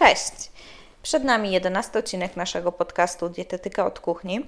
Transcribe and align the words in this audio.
Cześć! 0.00 0.52
Przed 1.02 1.24
nami 1.24 1.52
11 1.52 1.98
odcinek 1.98 2.36
naszego 2.36 2.72
podcastu 2.72 3.28
Dietetyka 3.28 3.86
od 3.86 4.00
kuchni. 4.00 4.46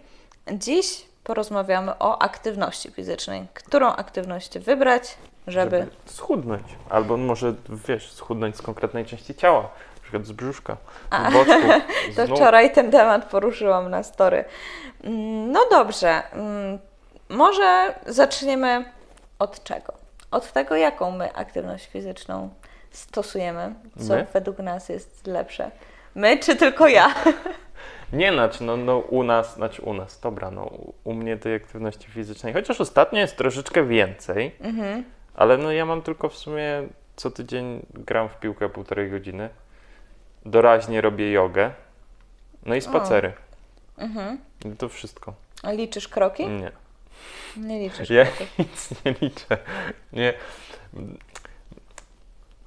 Dziś 0.52 1.04
porozmawiamy 1.24 1.98
o 1.98 2.22
aktywności 2.22 2.90
fizycznej. 2.90 3.46
Którą 3.54 3.88
aktywność 3.88 4.58
wybrać, 4.58 5.16
żeby... 5.46 5.78
żeby 5.78 5.90
schudnąć. 6.06 6.62
Albo 6.90 7.16
może, 7.16 7.54
wiesz, 7.88 8.12
schudnąć 8.12 8.56
z 8.56 8.62
konkretnej 8.62 9.04
części 9.06 9.34
ciała, 9.34 9.62
na 9.96 10.02
przykład 10.02 10.26
z 10.26 10.32
brzuszka, 10.32 10.76
A, 11.10 11.30
z 11.30 11.32
boczku, 11.32 11.68
To 12.16 12.26
nóg. 12.26 12.36
wczoraj 12.36 12.72
ten 12.72 12.90
temat 12.90 13.24
poruszyłam 13.24 13.90
na 13.90 14.02
story. 14.02 14.44
Mm, 15.04 15.52
No 15.52 15.60
dobrze, 15.70 16.22
mm, 16.32 16.78
może 17.28 17.94
zaczniemy 18.06 18.84
od 19.38 19.64
czego? 19.64 19.92
Od 20.30 20.52
tego, 20.52 20.76
jaką 20.76 21.10
my 21.10 21.32
aktywność 21.32 21.86
fizyczną 21.86 22.50
stosujemy, 22.92 23.74
co 24.06 24.14
My? 24.14 24.26
według 24.32 24.58
nas 24.58 24.88
jest 24.88 25.26
lepsze. 25.26 25.70
My 26.14 26.38
czy 26.38 26.56
tylko 26.56 26.88
ja? 26.88 27.14
Nie, 28.12 28.32
znaczy, 28.32 28.64
no, 28.64 28.76
no 28.76 28.98
u 28.98 29.22
nas, 29.22 29.54
znaczy 29.54 29.82
u 29.82 29.94
nas, 29.94 30.20
dobra, 30.20 30.50
no 30.50 30.70
u- 31.04 31.14
mnie 31.14 31.36
tej 31.36 31.54
aktywności 31.54 32.08
fizycznej, 32.10 32.52
chociaż 32.52 32.80
ostatnio 32.80 33.18
jest 33.20 33.36
troszeczkę 33.36 33.84
więcej, 33.86 34.52
Mhm. 34.60 35.04
ale 35.34 35.58
no 35.58 35.72
ja 35.72 35.86
mam 35.86 36.02
tylko 36.02 36.28
w 36.28 36.36
sumie 36.36 36.82
co 37.16 37.30
tydzień 37.30 37.86
gram 37.94 38.28
w 38.28 38.34
piłkę 38.40 38.68
półtorej 38.68 39.10
godziny, 39.10 39.48
doraźnie 40.46 41.00
robię 41.00 41.32
jogę, 41.32 41.70
no 42.66 42.74
i 42.74 42.80
spacery. 42.80 43.32
Mhm. 43.98 44.38
I 44.64 44.76
to 44.76 44.88
wszystko. 44.88 45.34
A 45.62 45.72
Liczysz 45.72 46.08
kroki? 46.08 46.46
Nie. 46.48 46.70
Nie 47.56 47.80
liczysz 47.80 48.10
Ja 48.10 48.24
kroków. 48.24 48.48
nic 48.58 48.90
nie 49.04 49.14
liczę. 49.20 49.58
Nie. 50.12 50.34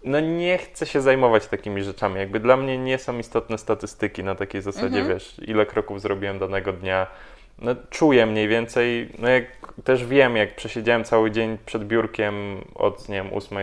No 0.05 0.19
nie 0.19 0.57
chcę 0.57 0.85
się 0.85 1.01
zajmować 1.01 1.47
takimi 1.47 1.83
rzeczami. 1.83 2.15
Jakby 2.19 2.39
dla 2.39 2.57
mnie 2.57 2.77
nie 2.77 2.97
są 2.97 3.19
istotne 3.19 3.57
statystyki 3.57 4.23
na 4.23 4.35
takiej 4.35 4.61
zasadzie, 4.61 4.85
Mhm. 4.99 5.07
wiesz, 5.07 5.35
ile 5.47 5.65
kroków 5.65 6.01
zrobiłem 6.01 6.39
danego 6.39 6.73
dnia. 6.73 7.07
No 7.59 7.75
czuję 7.89 8.25
mniej 8.25 8.47
więcej, 8.47 9.09
no 9.19 9.29
jak 9.29 9.45
też 9.83 10.05
wiem, 10.05 10.35
jak 10.35 10.55
przesiedziałem 10.55 11.03
cały 11.03 11.31
dzień 11.31 11.57
przed 11.65 11.87
biurkiem 11.87 12.57
od, 12.75 13.09
nie 13.09 13.15
wiem, 13.15 13.33
8 13.33 13.57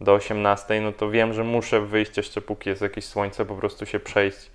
do 0.00 0.12
18, 0.14 0.80
no 0.80 0.92
to 0.92 1.10
wiem, 1.10 1.32
że 1.32 1.44
muszę 1.44 1.80
wyjść 1.80 2.16
jeszcze 2.16 2.40
póki 2.40 2.68
jest 2.68 2.82
jakieś 2.82 3.04
słońce, 3.04 3.44
po 3.44 3.54
prostu 3.54 3.86
się 3.86 4.00
przejść 4.00 4.50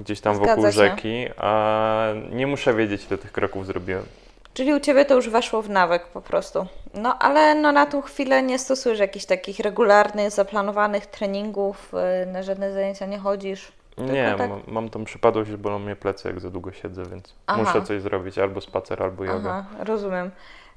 gdzieś 0.00 0.20
tam 0.20 0.34
Zgadza 0.36 0.50
wokół 0.50 0.64
się. 0.66 0.72
rzeki, 0.72 1.26
a 1.36 2.08
nie 2.30 2.46
muszę 2.46 2.74
wiedzieć, 2.74 3.06
ile 3.10 3.18
tych 3.18 3.32
kroków 3.32 3.66
zrobiłem. 3.66 4.02
Czyli 4.54 4.74
u 4.74 4.80
Ciebie 4.80 5.04
to 5.04 5.14
już 5.14 5.28
weszło 5.28 5.62
w 5.62 5.70
nawyk 5.70 6.06
po 6.06 6.20
prostu. 6.20 6.66
No 6.94 7.18
ale 7.18 7.54
no, 7.54 7.72
na 7.72 7.86
tą 7.86 8.02
chwilę 8.02 8.42
nie 8.42 8.58
stosujesz 8.58 8.98
jakichś 8.98 9.24
takich 9.24 9.58
regularnych, 9.58 10.30
zaplanowanych 10.30 11.06
treningów, 11.06 11.92
yy, 12.20 12.32
na 12.32 12.42
żadne 12.42 12.72
zajęcia 12.72 13.06
nie 13.06 13.18
chodzisz. 13.18 13.72
Nie, 13.98 14.34
tak? 14.38 14.50
mam, 14.66 14.88
tą 14.88 15.04
przypadłość, 15.04 15.50
że 15.50 15.58
bolą 15.58 15.78
mnie 15.78 15.96
plecy, 15.96 16.28
jak 16.28 16.40
za 16.40 16.50
długo 16.50 16.72
siedzę, 16.72 17.02
więc 17.04 17.34
Aha. 17.46 17.62
muszę 17.62 17.82
coś 17.82 18.02
zrobić, 18.02 18.38
albo 18.38 18.60
spacer, 18.60 19.02
albo 19.02 19.24
jogę. 19.24 19.50
Aha, 19.50 19.64
rozumiem. 19.78 20.30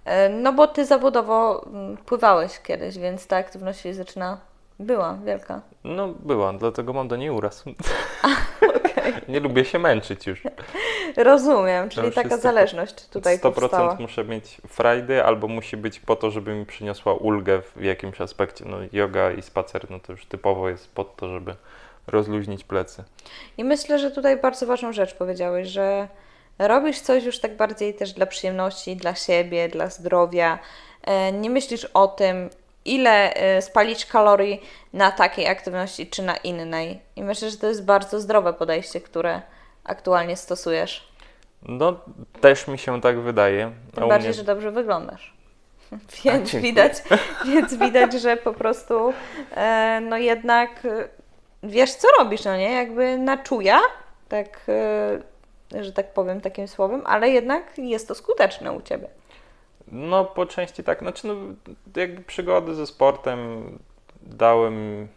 E, 0.06 0.30
No 0.30 0.54
bo 0.54 0.68
Ty 0.68 0.86
zawodowo 0.86 1.66
mm, 1.66 1.98
pływałeś 1.98 2.60
kiedyś, 2.60 2.98
więc 2.98 3.28
ta 3.28 3.38
aktywność 3.38 3.82
fizyczna 3.82 4.38
była 4.80 5.18
wielka. 5.26 5.62
No 5.84 6.08
była, 6.08 6.54
dlatego 6.54 6.94
mam 6.94 7.08
do 7.08 7.16
niej 7.16 7.30
uraz. 7.30 7.64
nie 9.30 9.40
lubię 9.40 9.66
się 9.66 9.80
męczyć 9.80 10.28
już. 10.28 10.42
Rozumiem, 11.18 11.90
czyli 11.90 12.12
taka 12.12 12.38
zależność 12.38 13.08
tutaj 13.08 13.38
100% 13.38 13.42
powstała. 13.42 13.98
muszę 14.00 14.24
mieć 14.24 14.58
frajdy, 14.68 15.24
albo 15.24 15.48
musi 15.48 15.78
być 15.78 16.00
po 16.00 16.16
to, 16.16 16.32
żeby 16.32 16.56
mi 16.56 16.66
przyniosła 16.66 17.14
ulgę 17.14 17.62
w 17.76 17.82
jakimś 17.82 18.22
aspekcie. 18.22 18.66
No 18.68 18.78
yoga 18.92 19.32
i 19.32 19.42
spacer, 19.42 19.86
no 19.90 20.00
to 20.00 20.12
już 20.12 20.26
typowo 20.26 20.70
jest 20.70 20.92
pod 20.94 21.16
to, 21.16 21.30
żeby 21.30 21.56
rozluźnić 22.08 22.64
plecy. 22.64 23.04
I 23.58 23.64
myślę, 23.64 24.00
że 24.00 24.12
tutaj 24.12 24.38
bardzo 24.38 24.66
ważną 24.66 24.94
rzecz 24.94 25.14
powiedziałeś, 25.14 25.68
że 25.68 26.08
robisz 26.60 27.00
coś 27.02 27.24
już 27.24 27.40
tak 27.40 27.56
bardziej 27.58 27.94
też 27.94 28.14
dla 28.14 28.26
przyjemności, 28.26 28.96
dla 28.96 29.16
siebie, 29.16 29.70
dla 29.70 29.88
zdrowia. 29.90 30.60
E, 31.04 31.32
Nie 31.32 31.50
myślisz 31.50 31.86
o 31.94 32.08
tym, 32.08 32.50
ile 32.96 33.34
e, 33.34 33.62
spalić 33.62 34.06
kalorii 34.06 34.62
na 34.94 35.12
takiej 35.12 35.48
aktywności 35.48 36.08
czy 36.08 36.24
na 36.24 36.38
innej. 36.38 37.00
I 37.16 37.24
myślę, 37.24 37.50
że 37.50 37.58
to 37.58 37.68
jest 37.68 37.86
bardzo 37.86 38.20
zdrowe 38.20 38.54
podejście, 38.54 39.02
które 39.02 39.42
aktualnie 39.84 40.38
stosujesz. 40.38 41.08
No 41.62 42.00
też 42.42 42.68
mi 42.68 42.78
się 42.78 43.02
tak 43.02 43.20
wydaje. 43.20 43.72
Tym 43.96 44.08
bardziej, 44.08 44.30
mnie- 44.30 44.38
że 44.38 44.44
dobrze 44.44 44.72
wyglądasz. 44.72 45.34
Więc 46.24 46.56
widać, 46.56 46.94
więc 47.54 47.76
widać, 47.76 48.14
że 48.14 48.38
po 48.38 48.54
prostu 48.54 49.14
e, 49.56 50.00
no 50.04 50.18
jednak 50.18 50.86
e, 50.86 51.08
wiesz, 51.64 51.94
co 51.94 52.08
robisz, 52.20 52.44
no 52.44 52.58
nie? 52.58 52.72
Jakby 52.72 53.18
na 53.18 53.38
czuja, 53.38 53.80
tak, 54.30 54.62
e, 55.76 55.84
że 55.84 55.94
tak 55.94 56.14
powiem 56.14 56.42
takim 56.42 56.68
słowem, 56.68 57.02
ale 57.06 57.30
jednak 57.30 57.64
jest 57.78 58.08
to 58.08 58.16
skuteczne 58.16 58.72
u 58.72 58.82
Ciebie. 58.82 59.08
No, 59.92 60.26
po 60.26 60.46
części 60.46 60.84
tak. 60.84 61.00
Znaczy, 61.00 61.28
no, 61.28 61.36
jakby 61.96 62.22
przygody 62.22 62.76
ze 62.76 62.88
sportem 62.88 63.62
dały 64.22 64.72
mi, 64.72 65.08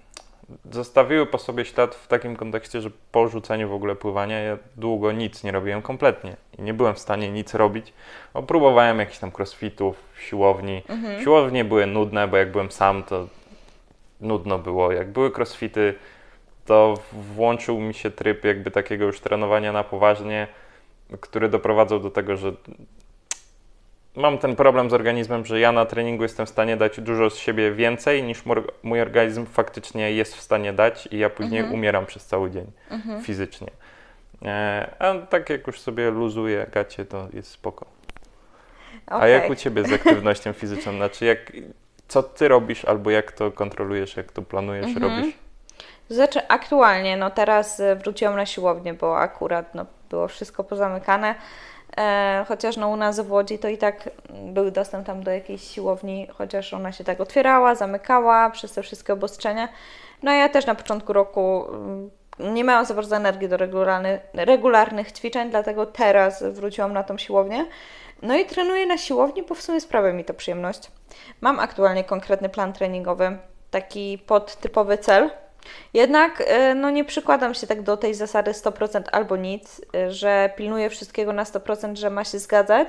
zostawiły 0.72 1.26
po 1.26 1.38
sobie 1.38 1.64
ślad 1.64 1.94
w 1.94 2.06
takim 2.06 2.36
kontekście, 2.36 2.80
że 2.80 2.90
po 3.12 3.28
rzuceniu 3.28 3.68
w 3.68 3.74
ogóle 3.74 3.96
pływania 3.96 4.38
ja 4.38 4.58
długo 4.76 5.12
nic 5.12 5.44
nie 5.44 5.52
robiłem 5.52 5.82
kompletnie 5.82 6.36
i 6.58 6.62
nie 6.62 6.74
byłem 6.74 6.94
w 6.94 6.98
stanie 6.98 7.30
nic 7.30 7.54
robić. 7.54 7.92
Bo 8.34 8.42
próbowałem 8.42 8.98
jakichś 8.98 9.18
tam 9.18 9.32
crossfitów, 9.38 9.96
siłowni. 10.20 10.82
Siłownie 11.22 11.64
były 11.64 11.86
nudne, 11.86 12.28
bo 12.28 12.36
jak 12.36 12.52
byłem 12.52 12.70
sam, 12.70 13.02
to 13.02 13.28
nudno 14.20 14.58
było. 14.58 14.92
Jak 14.92 15.12
były 15.12 15.32
crossfity, 15.36 15.94
to 16.66 16.94
włączył 17.12 17.80
mi 17.80 17.94
się 17.94 18.10
tryb 18.10 18.44
jakby 18.44 18.70
takiego 18.70 19.04
już 19.04 19.20
trenowania 19.20 19.72
na 19.72 19.84
poważnie, 19.84 20.46
który 21.20 21.48
doprowadzał 21.48 22.00
do 22.00 22.10
tego, 22.10 22.36
że 22.36 22.52
mam 24.16 24.38
ten 24.38 24.56
problem 24.56 24.90
z 24.90 24.94
organizmem, 24.94 25.46
że 25.46 25.60
ja 25.60 25.72
na 25.72 25.86
treningu 25.86 26.22
jestem 26.22 26.46
w 26.46 26.48
stanie 26.48 26.76
dać 26.76 27.00
dużo 27.00 27.30
z 27.30 27.36
siebie 27.36 27.72
więcej 27.72 28.22
niż 28.22 28.42
mój 28.82 29.00
organizm 29.00 29.46
faktycznie 29.46 30.12
jest 30.12 30.36
w 30.36 30.40
stanie 30.40 30.72
dać 30.72 31.08
i 31.10 31.18
ja 31.18 31.30
później 31.30 31.62
umieram 31.64 32.06
przez 32.06 32.26
cały 32.26 32.50
dzień 32.50 32.72
fizycznie. 33.22 33.70
E, 34.44 34.90
a 34.98 35.14
tak 35.26 35.50
jak 35.50 35.66
już 35.66 35.80
sobie 35.80 36.10
luzuję 36.10 36.66
gacie, 36.72 37.04
to 37.04 37.28
jest 37.32 37.50
spoko. 37.50 37.86
A 39.06 39.16
Okej. 39.16 39.32
jak 39.32 39.50
u 39.50 39.54
Ciebie 39.54 39.84
z 39.84 39.92
aktywnością 39.92 40.52
fizyczną? 40.52 40.92
Znaczy 40.92 41.24
jak, 41.24 41.52
co 42.08 42.22
Ty 42.22 42.48
robisz 42.48 42.84
albo 42.84 43.10
jak 43.10 43.32
to 43.32 43.50
kontrolujesz, 43.50 44.16
jak 44.16 44.32
to 44.32 44.42
planujesz, 44.42 44.86
Mhm. 44.86 45.02
robisz? 45.16 45.34
Znaczy 46.08 46.48
aktualnie, 46.48 47.16
no 47.16 47.30
teraz 47.30 47.80
e, 47.80 47.96
wróciłam 47.96 48.36
na 48.36 48.46
siłownię, 48.46 48.94
bo 48.94 49.18
akurat 49.18 49.74
no, 49.74 49.86
było 50.10 50.28
wszystko 50.28 50.64
pozamykane. 50.64 51.34
E, 52.00 52.44
chociaż 52.48 52.76
no, 52.76 52.88
u 52.88 52.96
nas 52.96 53.20
w 53.20 53.32
Łodzi 53.32 53.58
to 53.58 53.68
i 53.68 53.78
tak 53.78 54.10
był 54.30 54.70
dostęp 54.70 55.06
tam 55.06 55.22
do 55.22 55.30
jakiejś 55.30 55.62
siłowni, 55.62 56.26
chociaż 56.32 56.74
ona 56.74 56.92
się 56.92 57.04
tak 57.04 57.20
otwierała, 57.20 57.74
zamykała 57.74 58.50
przez 58.50 58.72
te 58.72 58.82
wszystkie 58.82 59.12
obostrzenia. 59.12 59.68
No 60.22 60.32
ja 60.32 60.48
też 60.48 60.66
na 60.66 60.74
początku 60.74 61.12
roku 61.12 61.66
mm, 61.68 62.10
nie 62.38 62.64
miałam 62.64 62.84
za 62.84 62.94
bardzo 62.94 63.16
energii 63.16 63.48
do 63.48 63.56
regularny, 63.56 64.20
regularnych 64.34 65.12
ćwiczeń, 65.12 65.50
dlatego 65.50 65.86
teraz 65.86 66.42
wróciłam 66.42 66.92
na 66.92 67.02
tą 67.02 67.18
siłownię. 67.18 67.66
No 68.22 68.36
i 68.36 68.46
trenuję 68.46 68.86
na 68.86 68.98
siłowni, 68.98 69.42
bo 69.42 69.54
w 69.54 69.62
sumie 69.62 69.80
sprawia 69.80 70.12
mi 70.12 70.24
to 70.24 70.34
przyjemność. 70.34 70.90
Mam 71.40 71.60
aktualnie 71.60 72.04
konkretny 72.04 72.48
plan 72.48 72.72
treningowy, 72.72 73.38
taki 73.70 74.18
pod 74.18 74.56
typowy 74.56 74.98
cel. 74.98 75.30
Jednak 75.94 76.42
e, 76.46 76.74
no, 76.74 76.90
nie 76.90 77.04
przykładam 77.04 77.54
się 77.54 77.66
tak 77.66 77.82
do 77.82 77.96
tej 77.96 78.14
zasady 78.14 78.52
100% 78.52 79.02
albo 79.12 79.36
nic, 79.36 79.80
e, 79.94 80.10
że 80.10 80.50
pilnuję 80.56 80.90
wszystkiego 80.90 81.32
na 81.32 81.44
100%, 81.44 81.96
że 81.96 82.10
ma 82.10 82.24
się 82.24 82.38
zgadzać. 82.38 82.88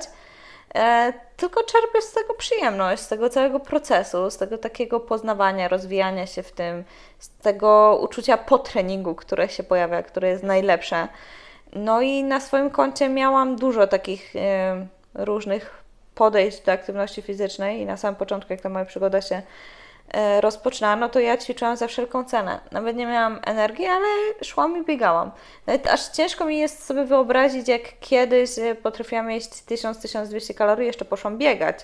E, 0.74 1.12
tylko 1.36 1.62
czerpię 1.62 2.02
z 2.02 2.12
tego 2.12 2.34
przyjemność, 2.34 3.02
z 3.02 3.08
tego 3.08 3.28
całego 3.28 3.60
procesu, 3.60 4.30
z 4.30 4.36
tego 4.36 4.58
takiego 4.58 5.00
poznawania, 5.00 5.68
rozwijania 5.68 6.26
się 6.26 6.42
w 6.42 6.52
tym, 6.52 6.84
z 7.18 7.28
tego 7.28 7.98
uczucia 8.02 8.36
po 8.36 8.58
treningu, 8.58 9.14
które 9.14 9.48
się 9.48 9.62
pojawia, 9.62 10.02
które 10.02 10.28
jest 10.28 10.42
najlepsze. 10.42 11.08
No 11.72 12.00
i 12.00 12.24
na 12.24 12.40
swoim 12.40 12.70
koncie 12.70 13.08
miałam 13.08 13.56
dużo 13.56 13.86
takich 13.86 14.36
e, 14.36 14.86
różnych 15.14 15.82
podejść 16.14 16.60
do 16.60 16.72
aktywności 16.72 17.22
fizycznej 17.22 17.80
i 17.80 17.86
na 17.86 17.96
samym 17.96 18.16
początku, 18.16 18.52
jak 18.52 18.60
ta 18.60 18.68
moja 18.68 18.84
przygoda 18.84 19.20
się 19.20 19.42
e, 20.12 20.40
rozpoczynała, 20.40 20.96
no 20.96 21.08
to 21.08 21.20
ja 21.20 21.36
ćwiczyłam 21.36 21.76
za 21.76 21.86
wszelką 21.86 22.24
cenę. 22.24 22.60
Nawet 22.72 22.96
nie 22.96 23.06
miałam 23.06 23.40
energii, 23.44 23.86
ale 23.86 24.06
szłam 24.44 24.82
i 24.82 24.84
biegałam. 24.84 25.30
Nawet 25.66 25.86
aż 25.86 26.08
ciężko 26.08 26.44
mi 26.44 26.58
jest 26.58 26.86
sobie 26.86 27.04
wyobrazić, 27.04 27.68
jak 27.68 27.82
kiedyś 28.00 28.58
e, 28.58 28.74
potrafiłam 28.74 29.30
jeść 29.30 29.50
1000-1200 29.50 30.54
kalorii, 30.54 30.86
jeszcze 30.86 31.04
poszłam 31.04 31.38
biegać. 31.38 31.78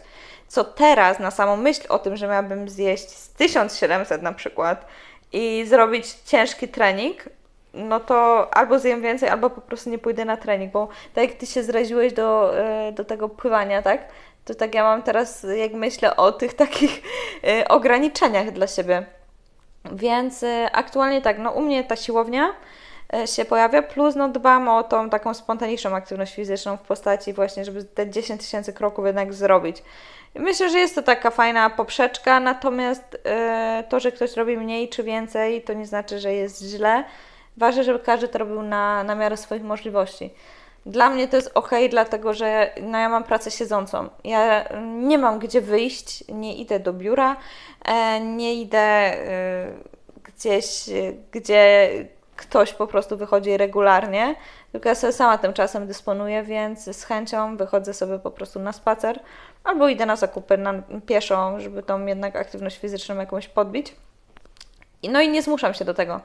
Co 0.48 0.64
teraz, 0.64 1.18
na 1.18 1.30
samą 1.30 1.56
myśl 1.56 1.82
o 1.88 1.98
tym, 1.98 2.16
że 2.16 2.26
miałabym 2.26 2.68
zjeść 2.68 3.10
z 3.10 3.28
1700 3.28 4.22
na 4.22 4.32
przykład 4.32 4.86
i 5.32 5.64
zrobić 5.66 6.14
ciężki 6.14 6.68
trening, 6.68 7.28
no 7.74 8.00
to 8.00 8.48
albo 8.54 8.78
zjem 8.78 9.02
więcej, 9.02 9.28
albo 9.28 9.50
po 9.50 9.60
prostu 9.60 9.90
nie 9.90 9.98
pójdę 9.98 10.24
na 10.24 10.36
trening, 10.36 10.72
bo 10.72 10.88
tak 11.14 11.30
jak 11.30 11.38
Ty 11.38 11.46
się 11.46 11.62
zraziłeś 11.62 12.12
do, 12.12 12.58
e, 12.58 12.92
do 12.92 13.04
tego 13.04 13.28
pływania, 13.28 13.82
tak? 13.82 14.08
To 14.48 14.54
tak 14.54 14.74
ja 14.74 14.82
mam 14.82 15.02
teraz, 15.02 15.46
jak 15.56 15.72
myślę 15.72 16.16
o 16.16 16.32
tych 16.32 16.54
takich 16.54 17.02
e, 17.44 17.68
ograniczeniach 17.68 18.52
dla 18.52 18.66
siebie. 18.66 19.06
Więc 19.92 20.42
y, 20.42 20.66
aktualnie 20.72 21.22
tak, 21.22 21.38
no 21.38 21.50
u 21.50 21.60
mnie 21.60 21.84
ta 21.84 21.96
siłownia 21.96 22.52
y, 23.16 23.26
się 23.26 23.44
pojawia, 23.44 23.82
plus 23.82 24.16
no 24.16 24.28
dbam 24.28 24.68
o 24.68 24.82
tą 24.82 25.10
taką 25.10 25.34
spontaniczną 25.34 25.96
aktywność 25.96 26.34
fizyczną 26.34 26.76
w 26.76 26.80
postaci 26.80 27.32
właśnie, 27.32 27.64
żeby 27.64 27.84
te 27.84 28.10
10 28.10 28.40
tysięcy 28.40 28.72
kroków 28.72 29.06
jednak 29.06 29.34
zrobić. 29.34 29.82
Myślę, 30.34 30.70
że 30.70 30.78
jest 30.78 30.94
to 30.94 31.02
taka 31.02 31.30
fajna 31.30 31.70
poprzeczka, 31.70 32.40
natomiast 32.40 33.14
y, 33.14 33.18
to, 33.88 34.00
że 34.00 34.12
ktoś 34.12 34.36
robi 34.36 34.56
mniej 34.56 34.88
czy 34.88 35.02
więcej, 35.02 35.62
to 35.62 35.72
nie 35.72 35.86
znaczy, 35.86 36.18
że 36.18 36.34
jest 36.34 36.62
źle. 36.62 37.04
Ważne, 37.56 37.84
żeby 37.84 37.98
każdy 37.98 38.28
to 38.28 38.38
robił 38.38 38.62
na, 38.62 39.04
na 39.04 39.14
miarę 39.14 39.36
swoich 39.36 39.62
możliwości. 39.62 40.30
Dla 40.86 41.10
mnie 41.10 41.28
to 41.28 41.36
jest 41.36 41.50
ok, 41.54 41.70
dlatego 41.90 42.34
że 42.34 42.70
no 42.82 42.98
ja 42.98 43.08
mam 43.08 43.24
pracę 43.24 43.50
siedzącą. 43.50 44.08
Ja 44.24 44.68
nie 44.84 45.18
mam 45.18 45.38
gdzie 45.38 45.60
wyjść, 45.60 46.24
nie 46.28 46.56
idę 46.56 46.80
do 46.80 46.92
biura, 46.92 47.36
e, 47.84 48.20
nie 48.20 48.54
idę 48.54 48.78
e, 48.78 49.72
gdzieś, 50.24 50.84
gdzie 51.32 51.90
ktoś 52.36 52.72
po 52.72 52.86
prostu 52.86 53.16
wychodzi 53.16 53.56
regularnie, 53.56 54.34
tylko 54.72 54.88
ja 54.88 54.94
sobie 54.94 55.12
sama 55.12 55.38
tym 55.38 55.52
czasem 55.52 55.86
dysponuję, 55.86 56.42
więc 56.42 56.84
z 56.96 57.04
chęcią 57.04 57.56
wychodzę 57.56 57.94
sobie 57.94 58.18
po 58.18 58.30
prostu 58.30 58.60
na 58.60 58.72
spacer 58.72 59.20
albo 59.64 59.88
idę 59.88 60.06
na 60.06 60.16
zakupy 60.16 60.58
na 60.58 60.74
pieszo, 61.06 61.60
żeby 61.60 61.82
tą 61.82 62.06
jednak 62.06 62.36
aktywność 62.36 62.78
fizyczną 62.78 63.16
jakąś 63.16 63.48
podbić. 63.48 63.96
No 65.02 65.20
i 65.20 65.28
nie 65.28 65.42
zmuszam 65.42 65.74
się 65.74 65.84
do 65.84 65.94
tego. 65.94 66.20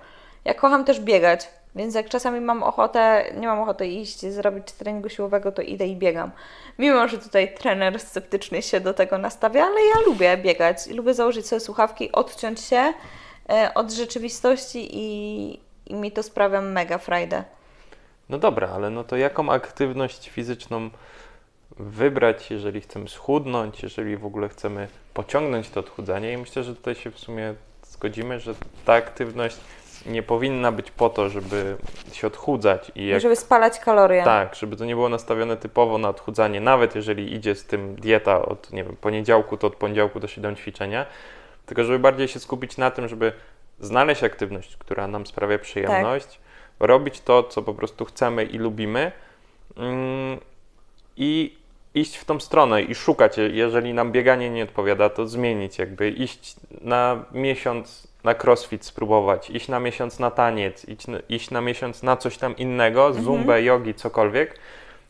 Ja 0.46 0.54
kocham 0.54 0.86
też 0.86 1.00
biegać. 1.00 1.50
Więc 1.76 1.96
jak 1.96 2.10
czasami 2.10 2.42
mam 2.42 2.64
ochotę, 2.64 3.26
nie 3.38 3.48
mam 3.48 3.60
ochoty 3.60 3.88
iść, 3.88 4.20
zrobić 4.20 4.72
treningu 4.72 5.10
siłowego, 5.10 5.52
to 5.52 5.62
idę 5.62 5.88
i 5.88 5.96
biegam. 5.96 6.32
Mimo, 6.80 7.08
że 7.08 7.18
tutaj 7.18 7.56
trener 7.56 8.00
sceptycznie 8.00 8.62
się 8.62 8.80
do 8.80 8.94
tego 8.94 9.18
nastawia, 9.18 9.64
ale 9.66 9.82
ja 9.86 10.06
lubię 10.06 10.38
biegać. 10.38 10.88
Lubię 10.88 11.14
założyć 11.14 11.48
sobie 11.48 11.60
słuchawki, 11.60 12.12
odciąć 12.12 12.60
się 12.60 12.94
e, 13.50 13.72
od 13.76 13.92
rzeczywistości 13.92 14.90
i, 14.92 15.60
i 15.86 15.94
mi 15.94 16.12
to 16.12 16.24
sprawia 16.24 16.62
mega 16.62 16.98
frajdę. 16.98 17.44
No 18.30 18.38
dobra, 18.38 18.70
ale 18.70 18.90
no 18.90 19.04
to 19.04 19.18
jaką 19.18 19.52
aktywność 19.52 20.30
fizyczną 20.30 20.90
wybrać, 21.80 22.52
jeżeli 22.52 22.82
chcemy 22.82 23.10
schudnąć, 23.10 23.84
jeżeli 23.84 24.18
w 24.18 24.26
ogóle 24.26 24.50
chcemy 24.50 24.88
pociągnąć 25.14 25.70
to 25.70 25.80
odchudzanie 25.80 26.34
i 26.34 26.38
myślę, 26.38 26.64
że 26.64 26.76
tutaj 26.76 26.96
się 26.96 27.12
w 27.12 27.20
sumie 27.20 27.56
zgodzimy, 27.84 28.40
że 28.40 28.56
ta 28.86 28.94
aktywność 28.94 29.58
nie 30.06 30.24
powinna 30.24 30.72
być 30.72 30.92
po 30.92 31.10
to, 31.10 31.30
żeby 31.30 31.78
się 32.12 32.28
odchudzać 32.28 32.92
i 32.96 33.08
jak, 33.08 33.22
żeby 33.22 33.36
spalać 33.36 33.80
kalorie. 33.80 34.24
Tak, 34.24 34.56
żeby 34.56 34.76
to 34.76 34.86
nie 34.86 34.96
było 34.96 35.10
nastawione 35.10 35.58
typowo 35.58 35.98
na 35.98 36.10
odchudzanie, 36.10 36.62
nawet 36.62 36.96
jeżeli 36.96 37.34
idzie 37.34 37.56
z 37.56 37.66
tym 37.66 37.96
dieta 37.96 38.46
od 38.46 38.72
nie 38.74 38.84
wiem, 38.84 38.96
poniedziałku, 38.96 39.58
to 39.58 39.68
od 39.68 39.76
poniedziałku 39.76 40.20
też 40.20 40.38
idą 40.38 40.56
ćwiczenia, 40.56 41.06
tylko 41.66 41.84
żeby 41.84 42.00
bardziej 42.00 42.28
się 42.28 42.40
skupić 42.40 42.78
na 42.78 42.92
tym, 42.92 43.08
żeby 43.08 43.34
znaleźć 43.80 44.24
aktywność, 44.24 44.78
która 44.78 45.08
nam 45.08 45.26
sprawia 45.28 45.60
przyjemność, 45.60 46.28
tak. 46.28 46.88
robić 46.88 47.22
to, 47.22 47.44
co 47.44 47.62
po 47.62 47.74
prostu 47.74 48.06
chcemy 48.06 48.44
i 48.44 48.58
lubimy 48.58 49.12
mm, 49.78 50.40
i 51.18 51.58
iść 51.96 52.16
w 52.18 52.26
tą 52.26 52.40
stronę 52.40 52.82
i 52.82 52.96
szukać, 52.96 53.38
jeżeli 53.38 53.94
nam 53.94 54.12
bieganie 54.12 54.50
nie 54.50 54.64
odpowiada, 54.64 55.10
to 55.10 55.28
zmienić, 55.28 55.78
jakby. 55.78 56.10
Iść 56.10 56.56
na 56.82 57.26
miesiąc 57.32 58.08
na 58.24 58.36
crossfit 58.44 58.86
spróbować, 58.86 59.50
iść 59.50 59.68
na 59.68 59.80
miesiąc 59.80 60.20
na 60.20 60.32
taniec, 60.32 60.86
iść, 60.90 61.06
iść 61.30 61.52
na 61.52 61.62
miesiąc 61.62 62.04
na 62.04 62.18
coś 62.18 62.38
tam 62.38 62.58
innego, 62.58 63.08
mhm. 63.08 63.26
zumbę, 63.26 63.64
jogi, 63.64 63.94
cokolwiek, 63.94 64.60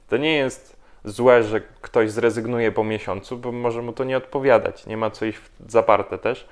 to 0.10 0.18
nie 0.18 0.36
jest 0.36 0.76
złe, 1.06 1.44
że 1.44 1.62
ktoś 1.82 2.12
zrezygnuje 2.12 2.72
po 2.72 2.84
miesiącu, 2.84 3.38
bo 3.38 3.52
może 3.52 3.82
mu 3.82 3.94
to 3.94 4.04
nie 4.04 4.18
odpowiadać, 4.18 4.86
nie 4.86 4.98
ma 4.98 5.10
co 5.10 5.26
iść 5.26 5.38
w 5.38 5.72
zaparte 5.72 6.18
też, 6.18 6.48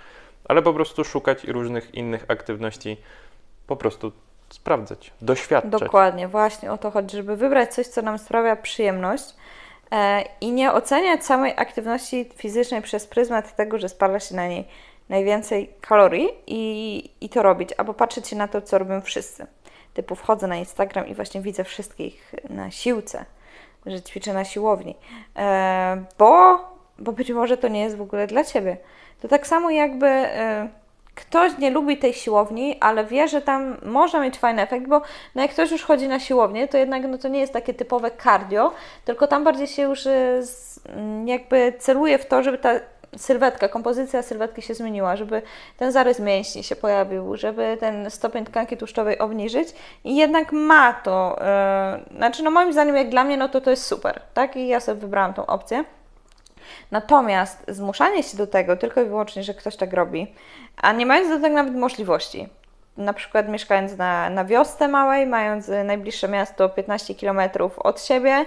ale 0.45 0.61
po 0.61 0.73
prostu 0.73 1.03
szukać 1.03 1.43
różnych 1.43 1.95
innych 1.95 2.25
aktywności, 2.27 2.97
po 3.67 3.75
prostu 3.75 4.11
sprawdzać, 4.49 5.13
doświadczać. 5.21 5.81
Dokładnie, 5.81 6.27
właśnie 6.27 6.71
o 6.71 6.77
to 6.77 6.91
chodzi, 6.91 7.17
żeby 7.17 7.35
wybrać 7.35 7.73
coś, 7.73 7.87
co 7.87 8.01
nam 8.01 8.19
sprawia 8.19 8.55
przyjemność 8.55 9.23
i 10.41 10.51
nie 10.51 10.73
oceniać 10.73 11.25
samej 11.25 11.53
aktywności 11.57 12.29
fizycznej 12.35 12.81
przez 12.81 13.07
pryzmat 13.07 13.55
tego, 13.55 13.77
że 13.77 13.89
spala 13.89 14.19
się 14.19 14.35
na 14.35 14.47
niej 14.47 14.67
najwięcej 15.09 15.73
kalorii 15.81 16.29
i, 16.47 17.09
i 17.21 17.29
to 17.29 17.43
robić, 17.43 17.69
albo 17.77 17.93
patrzeć 17.93 18.27
się 18.27 18.35
na 18.35 18.47
to, 18.47 18.61
co 18.61 18.77
robią 18.77 19.01
wszyscy. 19.01 19.47
Typu 19.93 20.15
wchodzę 20.15 20.47
na 20.47 20.55
Instagram 20.55 21.07
i 21.07 21.15
właśnie 21.15 21.41
widzę 21.41 21.63
wszystkich 21.63 22.35
na 22.49 22.71
siłce, 22.71 23.25
że 23.85 24.01
ćwiczę 24.01 24.33
na 24.33 24.45
siłowni, 24.45 24.95
e, 25.35 26.03
bo, 26.17 26.59
bo 26.99 27.11
być 27.11 27.31
może 27.31 27.57
to 27.57 27.67
nie 27.67 27.81
jest 27.81 27.97
w 27.97 28.01
ogóle 28.01 28.27
dla 28.27 28.43
Ciebie. 28.43 28.77
To 29.21 29.27
tak 29.27 29.47
samo 29.47 29.69
jakby 29.69 30.07
e, 30.07 30.69
ktoś 31.15 31.57
nie 31.57 31.69
lubi 31.69 31.97
tej 31.97 32.13
siłowni, 32.13 32.77
ale 32.79 33.05
wie, 33.05 33.27
że 33.27 33.41
tam 33.41 33.77
można 33.83 34.19
mieć 34.19 34.37
fajny 34.37 34.61
efekt, 34.61 34.87
bo 34.87 35.01
no 35.35 35.41
jak 35.41 35.51
ktoś 35.51 35.71
już 35.71 35.83
chodzi 35.83 36.07
na 36.07 36.19
siłownię, 36.19 36.67
to 36.67 36.77
jednak 36.77 37.03
no 37.07 37.17
to 37.17 37.27
nie 37.27 37.39
jest 37.39 37.53
takie 37.53 37.73
typowe 37.73 38.11
cardio, 38.23 38.71
tylko 39.05 39.27
tam 39.27 39.43
bardziej 39.43 39.67
się 39.67 39.81
już 39.81 40.07
e, 40.07 40.41
jakby 41.25 41.73
celuje 41.79 42.17
w 42.17 42.25
to, 42.25 42.43
żeby 42.43 42.57
ta 42.57 42.69
sylwetka, 43.17 43.67
kompozycja 43.67 44.21
sylwetki 44.21 44.61
się 44.61 44.73
zmieniła, 44.73 45.15
żeby 45.15 45.41
ten 45.77 45.91
zarys 45.91 46.19
mięśni 46.19 46.63
się 46.63 46.75
pojawił, 46.75 47.37
żeby 47.37 47.77
ten 47.79 48.11
stopień 48.11 48.45
tkanki 48.45 48.77
tłuszczowej 48.77 49.19
obniżyć 49.19 49.69
i 50.03 50.15
jednak 50.15 50.51
ma 50.51 50.93
to, 50.93 51.39
yy, 52.09 52.17
znaczy 52.17 52.43
no 52.43 52.51
moim 52.51 52.73
zdaniem 52.73 52.95
jak 52.95 53.09
dla 53.09 53.23
mnie, 53.23 53.37
no 53.37 53.49
to 53.49 53.61
to 53.61 53.69
jest 53.69 53.85
super, 53.85 54.21
tak? 54.33 54.55
I 54.55 54.67
ja 54.67 54.79
sobie 54.79 55.01
wybrałam 55.01 55.33
tą 55.33 55.45
opcję. 55.45 55.83
Natomiast 56.91 57.63
zmuszanie 57.67 58.23
się 58.23 58.37
do 58.37 58.47
tego 58.47 58.77
tylko 58.77 59.01
i 59.01 59.05
wyłącznie, 59.05 59.43
że 59.43 59.53
ktoś 59.53 59.75
tak 59.75 59.93
robi, 59.93 60.33
a 60.77 60.91
nie 60.91 61.05
mając 61.05 61.29
do 61.29 61.39
tego 61.39 61.55
nawet 61.55 61.75
możliwości, 61.75 62.49
na 62.97 63.13
przykład 63.13 63.49
mieszkając 63.49 63.97
na, 63.97 64.29
na 64.29 64.45
wiosce 64.45 64.87
małej, 64.87 65.27
mając 65.27 65.71
najbliższe 65.85 66.27
miasto 66.27 66.69
15 66.69 67.15
km 67.15 67.41
od 67.77 68.01
siebie, 68.01 68.45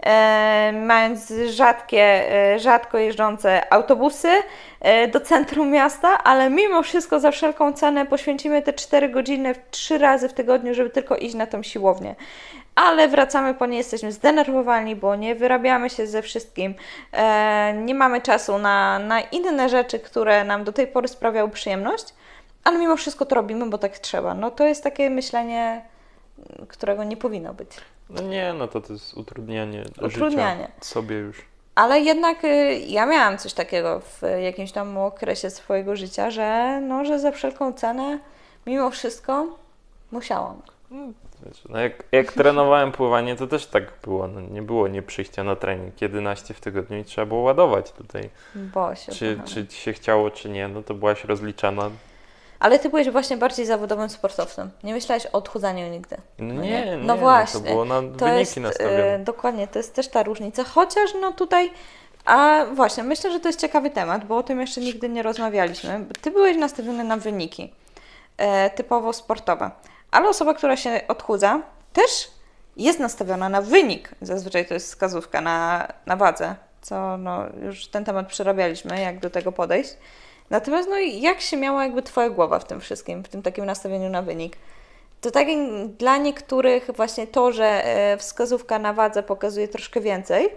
e, 0.00 0.72
mając 0.72 1.32
rzadkie, 1.46 2.32
e, 2.32 2.58
rzadko 2.58 2.98
jeżdżące 2.98 3.72
autobusy 3.72 4.28
e, 4.80 5.08
do 5.08 5.20
centrum 5.20 5.70
miasta, 5.70 6.24
ale 6.24 6.50
mimo 6.50 6.82
wszystko 6.82 7.20
za 7.20 7.30
wszelką 7.30 7.72
cenę 7.72 8.06
poświęcimy 8.06 8.62
te 8.62 8.72
4 8.72 9.08
godziny 9.08 9.54
trzy 9.70 9.98
razy 9.98 10.28
w 10.28 10.32
tygodniu, 10.32 10.74
żeby 10.74 10.90
tylko 10.90 11.16
iść 11.16 11.34
na 11.34 11.46
tą 11.46 11.62
siłownię. 11.62 12.14
Ale 12.76 13.08
wracamy 13.08 13.54
po 13.54 13.66
niej, 13.66 13.78
jesteśmy 13.78 14.12
zdenerwowani, 14.12 14.96
bo 14.96 15.16
nie 15.16 15.34
wyrabiamy 15.34 15.90
się 15.90 16.06
ze 16.06 16.22
wszystkim, 16.22 16.74
e, 17.12 17.74
nie 17.84 17.94
mamy 17.94 18.20
czasu 18.20 18.58
na, 18.58 18.98
na 18.98 19.20
inne 19.20 19.68
rzeczy, 19.68 19.98
które 19.98 20.44
nam 20.44 20.64
do 20.64 20.72
tej 20.72 20.86
pory 20.86 21.08
sprawiały 21.08 21.50
przyjemność 21.50 22.14
ale 22.66 22.78
mimo 22.78 22.96
wszystko 22.96 23.26
to 23.26 23.34
robimy, 23.34 23.70
bo 23.70 23.78
tak 23.78 23.98
trzeba. 23.98 24.34
No 24.34 24.50
to 24.50 24.64
jest 24.64 24.82
takie 24.82 25.10
myślenie, 25.10 25.84
którego 26.68 27.04
nie 27.04 27.16
powinno 27.16 27.54
być. 27.54 27.70
No 28.10 28.22
nie, 28.22 28.52
no 28.52 28.68
to 28.68 28.80
to 28.80 28.92
jest 28.92 29.14
utrudnianie, 29.14 29.84
utrudnianie. 30.02 30.68
życia 30.74 30.86
sobie 30.86 31.16
już. 31.16 31.44
Ale 31.74 32.00
jednak 32.00 32.44
y, 32.44 32.78
ja 32.86 33.06
miałam 33.06 33.38
coś 33.38 33.52
takiego 33.52 34.00
w 34.00 34.22
jakimś 34.42 34.72
tam 34.72 34.98
okresie 34.98 35.50
swojego 35.50 35.96
życia, 35.96 36.30
że, 36.30 36.80
no, 36.80 37.04
że 37.04 37.18
za 37.18 37.32
wszelką 37.32 37.72
cenę, 37.72 38.18
mimo 38.66 38.90
wszystko, 38.90 39.46
musiałam. 40.12 40.62
No 41.68 41.80
jak, 41.80 42.04
jak 42.12 42.32
trenowałem 42.32 42.92
pływanie, 42.92 43.36
to 43.36 43.46
też 43.46 43.66
tak 43.66 43.92
było. 44.02 44.28
No 44.28 44.40
nie 44.40 44.62
było 44.62 44.88
nie 44.88 45.02
przyjścia 45.02 45.44
na 45.44 45.56
trening 45.56 46.02
11 46.02 46.54
w 46.54 46.60
tygodniu 46.60 46.98
i 46.98 47.04
trzeba 47.04 47.26
było 47.26 47.40
ładować 47.40 47.92
tutaj. 47.92 48.30
Bo 48.54 48.94
się 48.94 49.12
czy, 49.12 49.40
czy 49.44 49.66
się 49.70 49.92
chciało, 49.92 50.30
czy 50.30 50.48
nie, 50.48 50.68
no 50.68 50.82
to 50.82 50.94
byłaś 50.94 51.24
rozliczana 51.24 51.90
ale 52.58 52.78
ty 52.78 52.88
byłeś 52.88 53.10
właśnie 53.10 53.36
bardziej 53.36 53.66
zawodowym 53.66 54.08
sportowcem. 54.08 54.70
Nie 54.84 54.92
myślałeś 54.92 55.26
o 55.26 55.32
odchudzaniu 55.32 55.88
nigdy. 55.88 56.16
No, 56.38 56.54
no 56.54 56.62
nie, 56.62 56.86
nie, 56.86 56.96
no 56.96 57.16
właśnie. 57.16 57.60
To 57.60 57.66
było 57.66 57.84
na 57.84 57.94
to 57.94 58.24
wyniki 58.24 58.38
jest, 58.38 58.56
nastawione. 58.56 59.14
E, 59.14 59.18
dokładnie, 59.18 59.68
to 59.68 59.78
jest 59.78 59.94
też 59.94 60.08
ta 60.08 60.22
różnica. 60.22 60.64
Chociaż 60.64 61.10
no 61.20 61.32
tutaj, 61.32 61.70
a 62.24 62.64
właśnie, 62.74 63.02
myślę, 63.02 63.32
że 63.32 63.40
to 63.40 63.48
jest 63.48 63.60
ciekawy 63.60 63.90
temat, 63.90 64.24
bo 64.24 64.36
o 64.36 64.42
tym 64.42 64.60
jeszcze 64.60 64.80
nigdy 64.80 65.08
nie 65.08 65.22
rozmawialiśmy. 65.22 66.04
Ty 66.20 66.30
byłeś 66.30 66.56
nastawiony 66.56 67.04
na 67.04 67.16
wyniki, 67.16 67.72
e, 68.36 68.70
typowo 68.70 69.12
sportowe. 69.12 69.70
Ale 70.10 70.28
osoba, 70.28 70.54
która 70.54 70.76
się 70.76 71.00
odchudza, 71.08 71.62
też 71.92 72.30
jest 72.76 72.98
nastawiona 72.98 73.48
na 73.48 73.62
wynik. 73.62 74.10
Zazwyczaj 74.22 74.66
to 74.66 74.74
jest 74.74 74.86
wskazówka 74.86 75.40
na, 75.40 75.88
na 76.06 76.16
wadze, 76.16 76.54
co 76.82 77.18
no, 77.18 77.42
już 77.62 77.86
ten 77.86 78.04
temat 78.04 78.26
przerabialiśmy, 78.26 79.00
jak 79.00 79.20
do 79.20 79.30
tego 79.30 79.52
podejść. 79.52 79.90
Natomiast 80.50 80.88
no 80.88 80.98
jak 80.98 81.40
się 81.40 81.56
miała 81.56 81.84
jakby 81.84 82.02
Twoja 82.02 82.30
głowa 82.30 82.58
w 82.58 82.64
tym 82.64 82.80
wszystkim, 82.80 83.24
w 83.24 83.28
tym 83.28 83.42
takim 83.42 83.66
nastawieniu 83.66 84.10
na 84.10 84.22
wynik? 84.22 84.56
To 85.20 85.30
tak 85.30 85.46
dla 85.98 86.16
niektórych 86.16 86.90
właśnie 86.96 87.26
to, 87.26 87.52
że 87.52 87.84
e, 87.84 88.16
wskazówka 88.16 88.78
na 88.78 88.92
wadze 88.92 89.22
pokazuje 89.22 89.68
troszkę 89.68 90.00
więcej, 90.00 90.48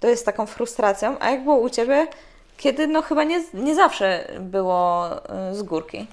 to 0.00 0.08
jest 0.08 0.26
taką 0.26 0.46
frustracją, 0.46 1.16
a 1.20 1.30
jak 1.30 1.44
było 1.44 1.56
u 1.56 1.70
Ciebie, 1.70 2.06
kiedy 2.56 2.86
no 2.86 3.02
chyba 3.02 3.24
nie, 3.24 3.42
nie 3.54 3.74
zawsze 3.74 4.28
było 4.40 5.10
e, 5.28 5.54
z 5.54 5.62
górki? 5.62 6.06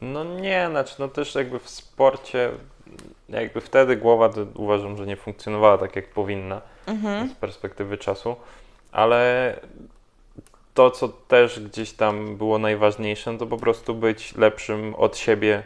No 0.00 0.24
nie, 0.24 0.66
znaczy 0.70 0.94
no 0.98 1.08
też 1.08 1.34
jakby 1.34 1.58
w 1.58 1.68
sporcie, 1.70 2.50
jakby 3.28 3.60
wtedy 3.60 3.96
głowa 3.96 4.30
uważam, 4.54 4.96
że 4.96 5.06
nie 5.06 5.16
funkcjonowała 5.16 5.78
tak 5.78 5.96
jak 5.96 6.08
powinna 6.08 6.60
mhm. 6.86 7.28
z 7.28 7.34
perspektywy 7.34 7.98
czasu, 7.98 8.36
ale 8.92 9.60
to, 10.74 10.90
co 10.90 11.08
też 11.08 11.60
gdzieś 11.60 11.92
tam 11.92 12.36
było 12.36 12.58
najważniejsze, 12.58 13.32
no 13.32 13.38
to 13.38 13.46
po 13.46 13.56
prostu 13.58 13.94
być 13.94 14.34
lepszym 14.34 14.94
od 14.94 15.16
siebie 15.16 15.62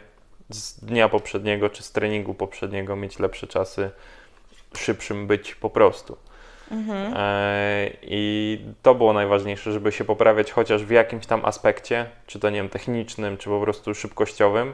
z 0.49 0.79
dnia 0.79 1.09
poprzedniego 1.09 1.69
czy 1.69 1.83
z 1.83 1.91
treningu 1.91 2.33
poprzedniego, 2.33 2.95
mieć 2.95 3.19
lepsze 3.19 3.47
czasy, 3.47 3.89
szybszym 4.77 5.27
być 5.27 5.55
po 5.55 5.69
prostu. 5.69 6.17
Mhm. 6.71 7.13
E, 7.17 7.89
I 8.01 8.59
to 8.81 8.95
było 8.95 9.13
najważniejsze, 9.13 9.71
żeby 9.71 9.91
się 9.91 10.05
poprawiać 10.05 10.51
chociaż 10.51 10.83
w 10.83 10.89
jakimś 10.91 11.25
tam 11.25 11.45
aspekcie, 11.45 12.05
czy 12.27 12.39
to 12.39 12.49
nie 12.49 12.55
wiem, 12.57 12.69
technicznym, 12.69 13.37
czy 13.37 13.49
po 13.49 13.61
prostu 13.61 13.95
szybkościowym, 13.95 14.73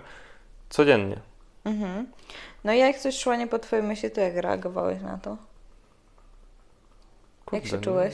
codziennie. 0.70 1.20
Mhm. 1.66 2.08
No 2.64 2.74
i 2.74 2.80
jak 2.80 2.98
coś 2.98 3.18
szło 3.20 3.36
nie 3.36 3.48
po 3.48 3.60
Twojej 3.60 3.86
myśli, 3.86 4.12
to 4.12 4.22
jak 4.22 4.36
reagowałeś 4.36 5.02
na 5.02 5.18
to? 5.18 5.38
Jak 7.52 7.64
się 7.64 7.70
Kurde, 7.70 7.86
czułeś? 7.86 8.14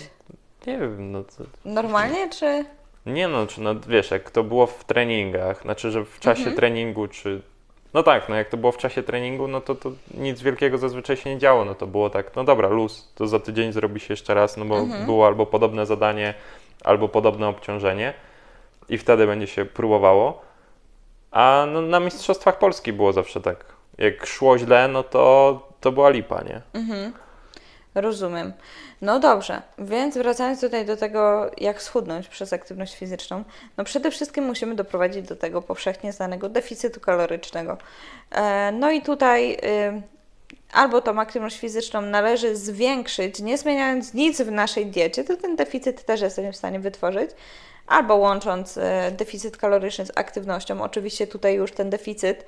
Nie 0.67 0.77
wiem, 0.77 1.11
no 1.11 1.23
to... 1.23 1.43
Normalnie, 1.65 2.29
czy... 2.29 2.65
Nie 3.05 3.27
no, 3.27 3.47
czy 3.47 3.61
no 3.61 3.75
wiesz, 3.87 4.11
jak 4.11 4.31
to 4.31 4.43
było 4.43 4.67
w 4.67 4.83
treningach, 4.83 5.61
znaczy, 5.61 5.91
że 5.91 6.05
w 6.05 6.19
czasie 6.19 6.39
Mhm. 6.39 6.55
treningu, 6.55 7.07
czy... 7.07 7.41
No 7.93 8.03
tak, 8.03 8.29
no 8.29 8.35
jak 8.35 8.49
to 8.49 8.57
było 8.57 8.71
w 8.71 8.77
czasie 8.77 9.03
treningu, 9.03 9.47
no 9.47 9.61
to, 9.61 9.75
to 9.75 9.91
nic 10.13 10.41
wielkiego 10.41 10.77
zazwyczaj 10.77 11.17
się 11.17 11.29
nie 11.33 11.37
działo, 11.39 11.65
no 11.65 11.75
to 11.75 11.87
było 11.87 12.09
tak, 12.09 12.35
no 12.35 12.43
dobra, 12.43 12.67
luz, 12.67 13.11
to 13.15 13.27
za 13.27 13.39
tydzień 13.39 13.73
zrobi 13.73 13.99
się 13.99 14.13
jeszcze 14.13 14.33
raz, 14.33 14.57
no 14.57 14.65
bo 14.65 14.77
Mhm. 14.77 15.05
było 15.05 15.27
albo 15.27 15.45
podobne 15.45 15.85
zadanie, 15.85 16.33
albo 16.83 17.09
podobne 17.09 17.47
obciążenie 17.47 18.13
i 18.89 18.97
wtedy 18.97 19.27
będzie 19.27 19.47
się 19.47 19.65
próbowało. 19.65 20.41
A 21.31 21.65
no, 21.73 21.81
na 21.81 21.99
Mistrzostwach 21.99 22.57
Polski 22.59 22.93
było 22.93 23.13
zawsze 23.13 23.41
tak, 23.41 23.65
jak 23.97 24.25
szło 24.25 24.57
źle, 24.57 24.87
no 24.87 25.03
to, 25.03 25.59
to 25.81 25.91
była 25.91 26.09
lipa, 26.09 26.41
nie? 26.43 26.61
Mhm. 26.73 27.13
Rozumiem. 27.95 28.53
No 29.01 29.19
dobrze, 29.19 29.61
więc 29.77 30.17
wracając 30.17 30.61
tutaj 30.61 30.85
do 30.85 30.97
tego, 30.97 31.51
jak 31.57 31.81
schudnąć 31.81 32.27
przez 32.27 32.53
aktywność 32.53 32.95
fizyczną, 32.95 33.43
no 33.77 33.83
przede 33.83 34.11
wszystkim 34.11 34.43
musimy 34.45 34.75
doprowadzić 34.75 35.27
do 35.27 35.35
tego 35.35 35.61
powszechnie 35.61 36.13
znanego 36.13 36.49
deficytu 36.49 36.99
kalorycznego. 36.99 37.77
E, 38.31 38.71
No 38.71 38.91
i 38.91 39.01
tutaj 39.01 39.53
y, 39.53 40.01
albo 40.73 41.01
tą 41.01 41.19
aktywność 41.19 41.59
fizyczną 41.59 42.01
należy 42.01 42.55
zwiększyć, 42.55 43.39
nie 43.39 43.57
zmieniając 43.57 44.13
nic 44.13 44.41
w 44.41 44.51
naszej 44.51 44.85
diecie, 44.85 45.23
to 45.23 45.37
ten 45.37 45.55
deficyt 45.55 46.05
też 46.05 46.21
jesteśmy 46.21 46.51
w 46.51 46.57
stanie 46.57 46.79
wytworzyć, 46.79 47.31
albo 47.87 48.15
łącząc 48.15 48.77
e, 48.77 49.11
deficyt 49.11 49.57
kaloryczny 49.57 50.05
z 50.05 50.11
aktywnością. 50.15 50.81
Oczywiście 50.81 51.27
tutaj 51.27 51.55
już 51.55 51.71
ten 51.71 51.89
deficyt 51.89 52.45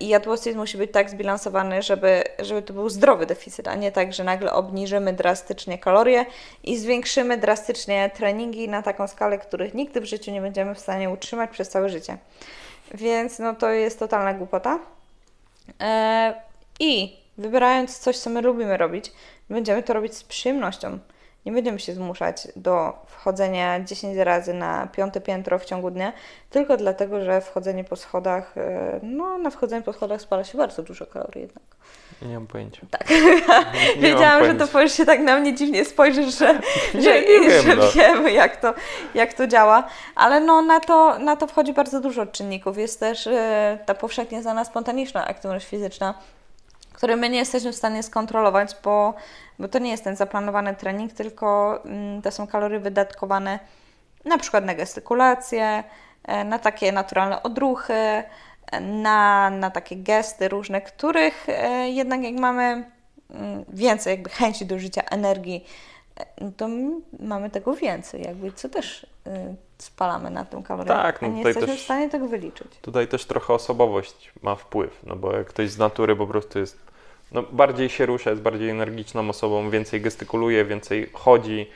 i 0.00 0.08
jadłospis 0.08 0.56
musi 0.56 0.78
być 0.78 0.92
tak 0.92 1.10
zbilansowany, 1.10 1.82
żeby, 1.82 2.24
żeby 2.38 2.62
to 2.62 2.72
był 2.72 2.88
zdrowy 2.88 3.26
deficyt, 3.26 3.68
a 3.68 3.74
nie 3.74 3.92
tak, 3.92 4.12
że 4.12 4.24
nagle 4.24 4.52
obniżymy 4.52 5.12
drastycznie 5.12 5.78
kalorie 5.78 6.26
i 6.64 6.78
zwiększymy 6.78 7.38
drastycznie 7.38 8.10
treningi 8.14 8.68
na 8.68 8.82
taką 8.82 9.08
skalę, 9.08 9.38
których 9.38 9.74
nigdy 9.74 10.00
w 10.00 10.04
życiu 10.04 10.30
nie 10.30 10.40
będziemy 10.40 10.74
w 10.74 10.78
stanie 10.80 11.10
utrzymać 11.10 11.50
przez 11.50 11.68
całe 11.68 11.88
życie. 11.88 12.18
Więc 12.94 13.38
no 13.38 13.54
to 13.54 13.70
jest 13.70 13.98
totalna 13.98 14.34
głupota. 14.34 14.78
E, 15.80 16.34
I 16.80 17.16
wybierając 17.38 17.98
coś, 17.98 18.18
co 18.18 18.30
my 18.30 18.40
lubimy 18.40 18.76
robić, 18.76 19.12
będziemy 19.50 19.82
to 19.82 19.92
robić 19.92 20.14
z 20.14 20.24
przyjemnością. 20.24 20.98
Nie 21.46 21.52
będziemy 21.52 21.78
się 21.78 21.94
zmuszać 21.94 22.48
do 22.56 22.92
wchodzenia 23.06 23.80
10 23.80 24.16
razy 24.16 24.54
na 24.54 24.86
piąte 24.86 25.20
piętro 25.20 25.58
w 25.58 25.64
ciągu 25.64 25.90
dnia, 25.90 26.12
tylko 26.50 26.76
dlatego, 26.76 27.24
że 27.24 27.40
wchodzenie 27.40 27.84
po 27.84 27.96
schodach, 27.96 28.56
e, 28.56 29.00
no 29.02 29.38
na 29.38 29.50
wchodzenie 29.50 29.82
po 29.82 29.92
schodach 29.92 30.20
spala 30.20 30.44
się 30.44 30.58
bardzo 30.58 30.82
dużo 30.82 31.06
kalorii 31.06 31.42
jednak. 31.42 31.64
Nie 32.22 32.34
mam 32.34 32.46
pojęcia. 32.46 32.80
Tak. 32.90 33.10
Nie 33.96 34.02
Wiedziałam, 34.08 34.44
że 34.44 34.54
to 34.54 34.66
powiesz 34.66 34.92
się 34.92 35.06
tak 35.06 35.20
na 35.20 35.36
mnie 35.36 35.54
dziwnie 35.54 35.84
spojrzysz, 35.84 36.38
że, 36.38 36.54
Nie, 36.94 37.02
że, 37.02 37.20
nie 37.20 37.40
wiem, 37.40 37.62
że 37.62 37.76
no. 37.76 37.92
wiemy, 37.92 38.32
jak 38.32 38.56
to, 38.56 38.74
jak 39.14 39.34
to 39.34 39.46
działa. 39.46 39.88
Ale 40.14 40.40
no, 40.40 40.62
na, 40.62 40.80
to, 40.80 41.18
na 41.18 41.36
to 41.36 41.46
wchodzi 41.46 41.72
bardzo 41.72 42.00
dużo 42.00 42.26
czynników. 42.26 42.78
Jest 42.78 43.00
też 43.00 43.26
e, 43.26 43.78
ta 43.86 43.94
powszechnie 43.94 44.42
znana 44.42 44.64
spontaniczna 44.64 45.26
aktywność 45.26 45.66
fizyczna, 45.66 46.14
której 46.96 47.16
my 47.16 47.30
nie 47.30 47.38
jesteśmy 47.38 47.72
w 47.72 47.76
stanie 47.76 48.02
skontrolować, 48.02 48.76
bo, 48.84 49.14
bo 49.58 49.68
to 49.68 49.78
nie 49.78 49.90
jest 49.90 50.04
ten 50.04 50.16
zaplanowany 50.16 50.74
trening, 50.74 51.12
tylko 51.12 51.78
mm, 51.84 52.22
to 52.22 52.30
są 52.30 52.46
kalorie 52.46 52.80
wydatkowane 52.80 53.58
na 54.24 54.38
przykład 54.38 54.64
na 54.64 54.74
gestykulację, 54.74 55.84
e, 56.24 56.44
na 56.44 56.58
takie 56.58 56.92
naturalne 56.92 57.42
odruchy, 57.42 57.94
e, 57.94 58.24
na, 58.80 59.50
na 59.50 59.70
takie 59.70 59.96
gesty 59.96 60.48
różne, 60.48 60.80
których 60.80 61.48
e, 61.48 61.88
jednak 61.88 62.22
jak 62.22 62.34
mamy 62.34 62.90
mm, 63.30 63.64
więcej 63.68 64.10
jakby 64.10 64.30
chęci 64.30 64.66
do 64.66 64.78
życia, 64.78 65.02
energii, 65.10 65.64
to 66.56 66.68
mamy 67.20 67.50
tego 67.50 67.74
więcej, 67.74 68.22
jakby 68.22 68.52
co 68.52 68.68
też 68.68 69.06
spalamy 69.78 70.30
na 70.30 70.44
tym 70.44 70.62
kalorię. 70.62 70.88
Tak, 70.88 71.22
no 71.22 71.28
nie 71.28 71.42
jesteśmy 71.42 71.66
też- 71.66 71.80
w 71.80 71.84
stanie 71.84 72.08
tego 72.08 72.28
wyliczyć. 72.28 72.72
Tutaj 72.82 73.08
też 73.08 73.24
trochę 73.24 73.54
osobowość 73.54 74.32
ma 74.42 74.54
wpływ, 74.54 75.00
no 75.06 75.16
bo 75.16 75.32
jak 75.32 75.46
ktoś 75.46 75.70
z 75.70 75.78
natury 75.78 76.16
po 76.16 76.26
prostu 76.26 76.58
jest, 76.58 76.85
no 77.32 77.42
bardziej 77.42 77.88
się 77.88 78.06
rusza, 78.06 78.30
jest 78.30 78.42
bardziej 78.42 78.70
energiczną 78.70 79.28
osobą, 79.28 79.70
więcej 79.70 80.00
gestykuluje, 80.00 80.64
więcej 80.64 81.10
chodzi, 81.12 81.70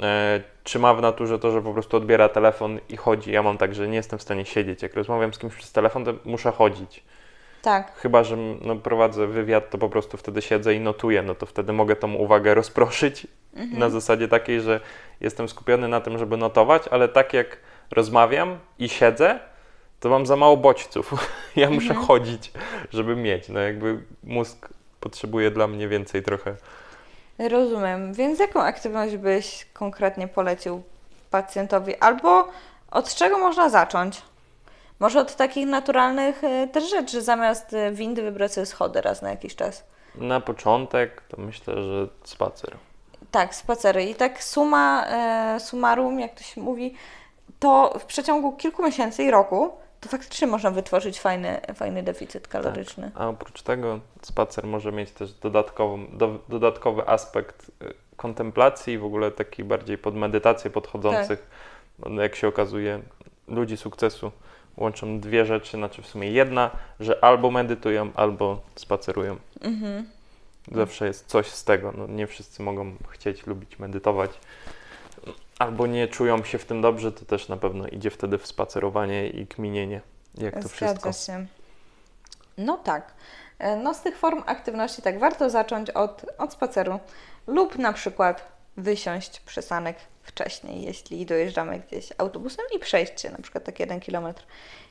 e, 0.00 0.40
czy 0.64 0.78
ma 0.78 0.94
w 0.94 1.02
naturze 1.02 1.38
to, 1.38 1.50
że 1.50 1.62
po 1.62 1.72
prostu 1.72 1.96
odbiera 1.96 2.28
telefon 2.28 2.78
i 2.88 2.96
chodzi. 2.96 3.32
Ja 3.32 3.42
mam 3.42 3.58
tak, 3.58 3.74
że 3.74 3.88
nie 3.88 3.96
jestem 3.96 4.18
w 4.18 4.22
stanie 4.22 4.44
siedzieć. 4.44 4.82
Jak 4.82 4.94
rozmawiam 4.94 5.34
z 5.34 5.38
kimś 5.38 5.54
przez 5.54 5.72
telefon, 5.72 6.04
to 6.04 6.14
muszę 6.24 6.52
chodzić. 6.52 7.02
Tak, 7.62 7.96
Chyba, 7.96 8.24
że 8.24 8.36
no, 8.36 8.76
prowadzę 8.76 9.26
wywiad, 9.26 9.70
to 9.70 9.78
po 9.78 9.88
prostu 9.88 10.16
wtedy 10.16 10.42
siedzę 10.42 10.74
i 10.74 10.80
notuję, 10.80 11.22
no 11.22 11.34
to 11.34 11.46
wtedy 11.46 11.72
mogę 11.72 11.96
tą 11.96 12.14
uwagę 12.14 12.54
rozproszyć 12.54 13.26
na 13.72 13.90
zasadzie 13.90 14.28
takiej, 14.28 14.60
że 14.60 14.80
jestem 15.20 15.48
skupiony 15.48 15.88
na 15.88 16.00
tym, 16.00 16.18
żeby 16.18 16.36
notować, 16.36 16.88
ale 16.88 17.08
tak 17.08 17.34
jak 17.34 17.56
rozmawiam 17.90 18.58
i 18.78 18.88
siedzę, 18.88 19.40
to 20.00 20.08
mam 20.08 20.26
za 20.26 20.36
mało 20.36 20.56
bodźców. 20.56 21.14
Ja 21.56 21.70
muszę 21.70 21.94
chodzić, 21.94 22.52
żeby 22.92 23.16
mieć. 23.16 23.48
No 23.48 23.60
jakby 23.60 24.02
mózg 24.24 24.68
potrzebuje 25.00 25.50
dla 25.50 25.66
mnie 25.66 25.88
więcej 25.88 26.22
trochę. 26.22 26.54
rozumiem. 27.38 28.14
Więc 28.14 28.38
jaką 28.38 28.62
aktywność 28.62 29.16
byś 29.16 29.66
konkretnie 29.72 30.28
polecił 30.28 30.82
pacjentowi? 31.30 31.96
Albo 31.96 32.48
od 32.90 33.14
czego 33.14 33.38
można 33.38 33.68
zacząć? 33.68 34.22
Może 35.00 35.20
od 35.20 35.36
takich 35.36 35.66
naturalnych 35.66 36.44
e, 36.44 36.68
też 36.68 36.90
rzeczy, 36.90 37.22
zamiast 37.22 37.74
e, 37.74 37.92
windy 37.92 38.22
wybrać 38.22 38.52
sobie 38.52 38.66
schody 38.66 39.00
raz 39.00 39.22
na 39.22 39.30
jakiś 39.30 39.56
czas. 39.56 39.84
Na 40.14 40.40
początek 40.40 41.22
to 41.28 41.40
myślę, 41.40 41.74
że 41.82 42.08
spacer. 42.24 42.76
Tak, 43.30 43.54
spacery. 43.54 44.04
I 44.04 44.14
tak 44.14 44.44
suma 44.44 45.06
e, 45.06 45.60
summarum, 45.60 46.20
jak 46.20 46.34
to 46.34 46.42
się 46.42 46.60
mówi, 46.60 46.94
to 47.58 47.98
w 47.98 48.04
przeciągu 48.04 48.52
kilku 48.52 48.82
miesięcy 48.82 49.24
i 49.24 49.30
roku 49.30 49.70
to 50.00 50.08
faktycznie 50.08 50.46
można 50.46 50.70
wytworzyć 50.70 51.20
fajny, 51.20 51.60
fajny 51.74 52.02
deficyt 52.02 52.48
kaloryczny. 52.48 53.10
A 53.14 53.28
oprócz 53.28 53.62
tego 53.62 54.00
spacer 54.22 54.66
może 54.66 54.92
mieć 54.92 55.10
też 55.10 55.32
dodatkową, 55.32 56.06
do, 56.12 56.38
dodatkowy 56.48 57.08
aspekt 57.08 57.70
y, 57.82 57.94
kontemplacji 58.16 58.94
i 58.94 58.98
w 58.98 59.04
ogóle 59.04 59.30
taki 59.30 59.64
bardziej 59.64 59.98
pod 59.98 60.14
medytację 60.14 60.70
podchodzących. 60.70 61.46
No, 61.98 62.22
jak 62.22 62.36
się 62.36 62.48
okazuje, 62.48 63.00
ludzi 63.48 63.76
sukcesu 63.76 64.32
łączą 64.76 65.20
dwie 65.20 65.46
rzeczy, 65.46 65.76
znaczy 65.76 66.02
w 66.02 66.06
sumie 66.06 66.30
jedna, 66.30 66.70
że 67.00 67.24
albo 67.24 67.50
medytują, 67.50 68.10
albo 68.14 68.60
spacerują. 68.74 69.36
Mhm. 69.60 70.08
Zawsze 70.72 71.06
jest 71.06 71.26
coś 71.26 71.46
z 71.46 71.64
tego. 71.64 71.92
No, 71.96 72.06
nie 72.06 72.26
wszyscy 72.26 72.62
mogą 72.62 72.92
chcieć, 73.08 73.46
lubić 73.46 73.78
medytować. 73.78 74.30
Albo 75.58 75.86
nie 75.86 76.08
czują 76.08 76.44
się 76.44 76.58
w 76.58 76.64
tym 76.64 76.80
dobrze, 76.80 77.12
to 77.12 77.24
też 77.24 77.48
na 77.48 77.56
pewno 77.56 77.86
idzie 77.86 78.10
wtedy 78.10 78.38
w 78.38 78.46
spacerowanie 78.46 79.28
i 79.28 79.46
kminienie, 79.46 80.00
jak 80.34 80.62
to 80.62 80.68
wszystko. 80.68 81.12
Zgadza 81.12 81.12
się. 81.12 81.46
No 82.58 82.76
tak. 82.76 83.12
E, 83.58 83.76
No 83.76 83.94
z 83.94 84.02
tych 84.02 84.18
form 84.18 84.42
aktywności 84.46 85.02
tak, 85.02 85.18
warto 85.18 85.50
zacząć 85.50 85.90
od, 85.90 86.26
od 86.38 86.52
spaceru 86.52 87.00
lub 87.46 87.78
na 87.78 87.92
przykład 87.92 88.48
wysiąść 88.76 89.40
przystanek 89.40 89.96
wcześniej, 90.22 90.82
jeśli 90.82 91.26
dojeżdżamy 91.26 91.78
gdzieś 91.88 92.12
autobusem 92.18 92.64
i 92.76 92.78
przejść 92.78 93.20
się 93.20 93.30
na 93.30 93.38
przykład 93.38 93.64
tak 93.64 93.80
jeden 93.80 94.00
kilometr. 94.00 94.46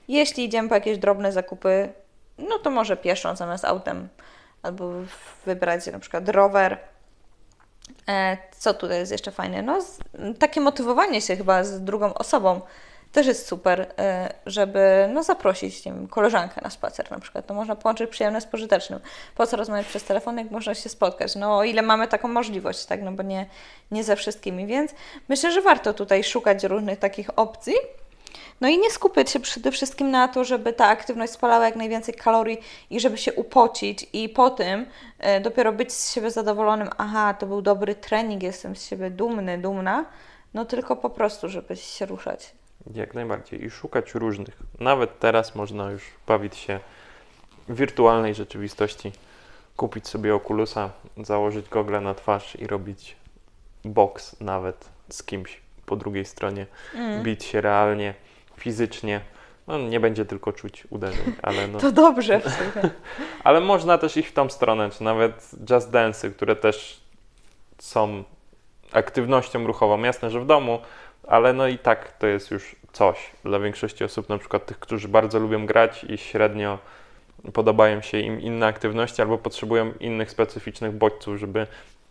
Jeśli 0.07 0.43
idziemy 0.43 0.69
po 0.69 0.75
jakieś 0.75 0.97
drobne 0.97 1.31
zakupy, 1.31 1.89
no 2.37 2.59
to 2.59 2.69
może 2.69 2.97
pieszo 2.97 3.35
zamiast 3.35 3.65
autem 3.65 4.07
albo 4.63 4.91
wybrać 5.45 5.87
na 5.87 5.99
przykład 5.99 6.29
rower. 6.29 6.77
E, 8.07 8.37
Co 8.57 8.73
tutaj 8.73 8.97
jest 8.97 9.11
jeszcze 9.11 9.31
fajne? 9.31 9.61
No, 9.61 9.79
takie 10.39 10.61
motywowanie 10.61 11.21
się 11.21 11.35
chyba 11.35 11.63
z 11.63 11.83
drugą 11.83 12.13
osobą 12.13 12.61
też 13.11 13.27
jest 13.27 13.47
super, 13.47 13.93
e, 13.99 14.33
żeby 14.45 15.09
no, 15.13 15.23
zaprosić 15.23 15.85
nie 15.85 15.91
wiem, 15.93 16.07
koleżankę 16.07 16.61
na 16.61 16.69
spacer 16.69 17.11
na 17.11 17.19
przykład. 17.19 17.47
To 17.47 17.53
można 17.53 17.75
połączyć 17.75 18.09
przyjemne 18.09 18.41
z 18.41 18.45
pożytecznym. 18.45 18.99
Po 19.35 19.47
co 19.47 19.57
rozmawiać 19.57 19.87
przez 19.87 20.03
telefon, 20.03 20.37
jak 20.37 20.51
można 20.51 20.75
się 20.75 20.89
spotkać? 20.89 21.35
No 21.35 21.57
o 21.57 21.63
ile 21.63 21.81
mamy 21.81 22.07
taką 22.07 22.27
możliwość, 22.27 22.85
tak? 22.85 23.01
No 23.01 23.11
bo 23.11 23.23
nie, 23.23 23.45
nie 23.91 24.03
ze 24.03 24.15
wszystkimi, 24.15 24.67
więc 24.67 24.91
myślę, 25.29 25.51
że 25.51 25.61
warto 25.61 25.93
tutaj 25.93 26.23
szukać 26.23 26.63
różnych 26.63 26.99
takich 26.99 27.29
opcji. 27.35 27.73
No 28.61 28.67
i 28.67 28.77
nie 28.77 28.91
skupiać 28.91 29.29
się 29.29 29.39
przede 29.39 29.71
wszystkim 29.71 30.11
na 30.11 30.27
to, 30.27 30.43
żeby 30.43 30.73
ta 30.73 30.87
aktywność 30.87 31.33
spalała 31.33 31.65
jak 31.65 31.75
najwięcej 31.75 32.13
kalorii 32.13 32.59
i 32.89 32.99
żeby 32.99 33.17
się 33.17 33.33
upocić 33.33 34.09
i 34.13 34.29
po 34.29 34.49
tym 34.49 34.85
e, 35.19 35.41
dopiero 35.41 35.73
być 35.73 35.93
z 35.93 36.13
siebie 36.13 36.31
zadowolonym, 36.31 36.89
aha, 36.97 37.33
to 37.33 37.45
był 37.45 37.61
dobry 37.61 37.95
trening, 37.95 38.43
jestem 38.43 38.75
z 38.75 38.85
siebie 38.85 39.09
dumny, 39.09 39.57
dumna, 39.57 40.05
no 40.53 40.65
tylko 40.65 40.95
po 40.95 41.09
prostu, 41.09 41.49
żeby 41.49 41.75
się 41.75 42.05
ruszać. 42.05 42.53
Jak 42.93 43.13
najbardziej. 43.13 43.63
I 43.65 43.69
szukać 43.69 44.15
różnych. 44.15 44.57
Nawet 44.79 45.19
teraz 45.19 45.55
można 45.55 45.91
już 45.91 46.03
bawić 46.27 46.55
się 46.55 46.79
w 47.69 47.75
wirtualnej 47.75 48.35
rzeczywistości. 48.35 49.11
Kupić 49.75 50.07
sobie 50.07 50.35
okulusa, 50.35 50.89
założyć 51.17 51.69
gogle 51.69 52.01
na 52.01 52.13
twarz 52.13 52.55
i 52.55 52.67
robić 52.67 53.15
boks 53.85 54.35
nawet 54.39 54.89
z 55.09 55.23
kimś 55.23 55.61
po 55.85 55.95
drugiej 55.95 56.25
stronie. 56.25 56.65
Mm. 56.95 57.23
Bić 57.23 57.43
się 57.43 57.61
realnie, 57.61 58.13
fizycznie. 58.57 59.21
No, 59.67 59.77
nie 59.77 59.99
będzie 59.99 60.25
tylko 60.25 60.53
czuć 60.53 60.87
uderzeń, 60.89 61.33
ale 61.41 61.67
no. 61.67 61.79
To 61.87 61.91
dobrze 61.91 62.39
w 62.39 62.43
sumie. 62.43 62.89
Ale 63.43 63.59
można 63.61 63.97
też 63.97 64.17
iść 64.17 64.29
w 64.29 64.33
tą 64.33 64.49
stronę, 64.49 64.89
czy 64.89 65.03
nawet 65.03 65.51
just 65.69 65.91
dance'y, 65.91 66.31
które 66.31 66.55
też 66.55 67.01
są 67.77 68.23
aktywnością 68.91 69.67
ruchową. 69.67 70.03
Jasne, 70.03 70.29
że 70.29 70.39
w 70.39 70.45
domu, 70.45 70.79
ale 71.27 71.53
no 71.53 71.67
i 71.67 71.77
tak 71.77 72.11
to 72.11 72.27
jest 72.27 72.51
już 72.51 72.75
coś 72.91 73.31
dla 73.43 73.59
większości 73.59 74.03
osób, 74.03 74.29
na 74.29 74.37
przykład 74.37 74.65
tych, 74.65 74.79
którzy 74.79 75.07
bardzo 75.07 75.39
lubią 75.39 75.65
grać 75.65 76.03
i 76.03 76.17
średnio 76.17 76.79
podobają 77.53 78.01
się 78.01 78.19
im 78.19 78.41
inne 78.41 78.65
aktywności 78.65 79.21
albo 79.21 79.37
potrzebują 79.37 79.91
innych 79.99 80.31
specyficznych 80.31 80.91
bodźców, 80.91 81.37
żeby 81.37 81.67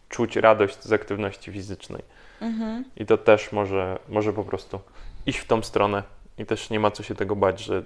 czuć 0.09 0.37
radość 0.37 0.83
z 0.83 0.93
aktywności 0.93 1.53
fizycznej. 1.53 2.03
Mhm. 2.41 2.85
I 2.97 3.07
to 3.07 3.19
też 3.19 3.53
może, 3.53 3.99
może 4.09 4.33
po 4.33 4.45
prostu 4.45 4.81
iść 5.27 5.39
w 5.39 5.47
tą 5.47 5.63
stronę 5.63 6.03
i 6.39 6.47
też 6.47 6.71
nie 6.71 6.81
ma 6.81 6.91
co 6.91 7.03
się 7.03 7.15
tego 7.15 7.37
bać, 7.37 7.61
że 7.61 7.83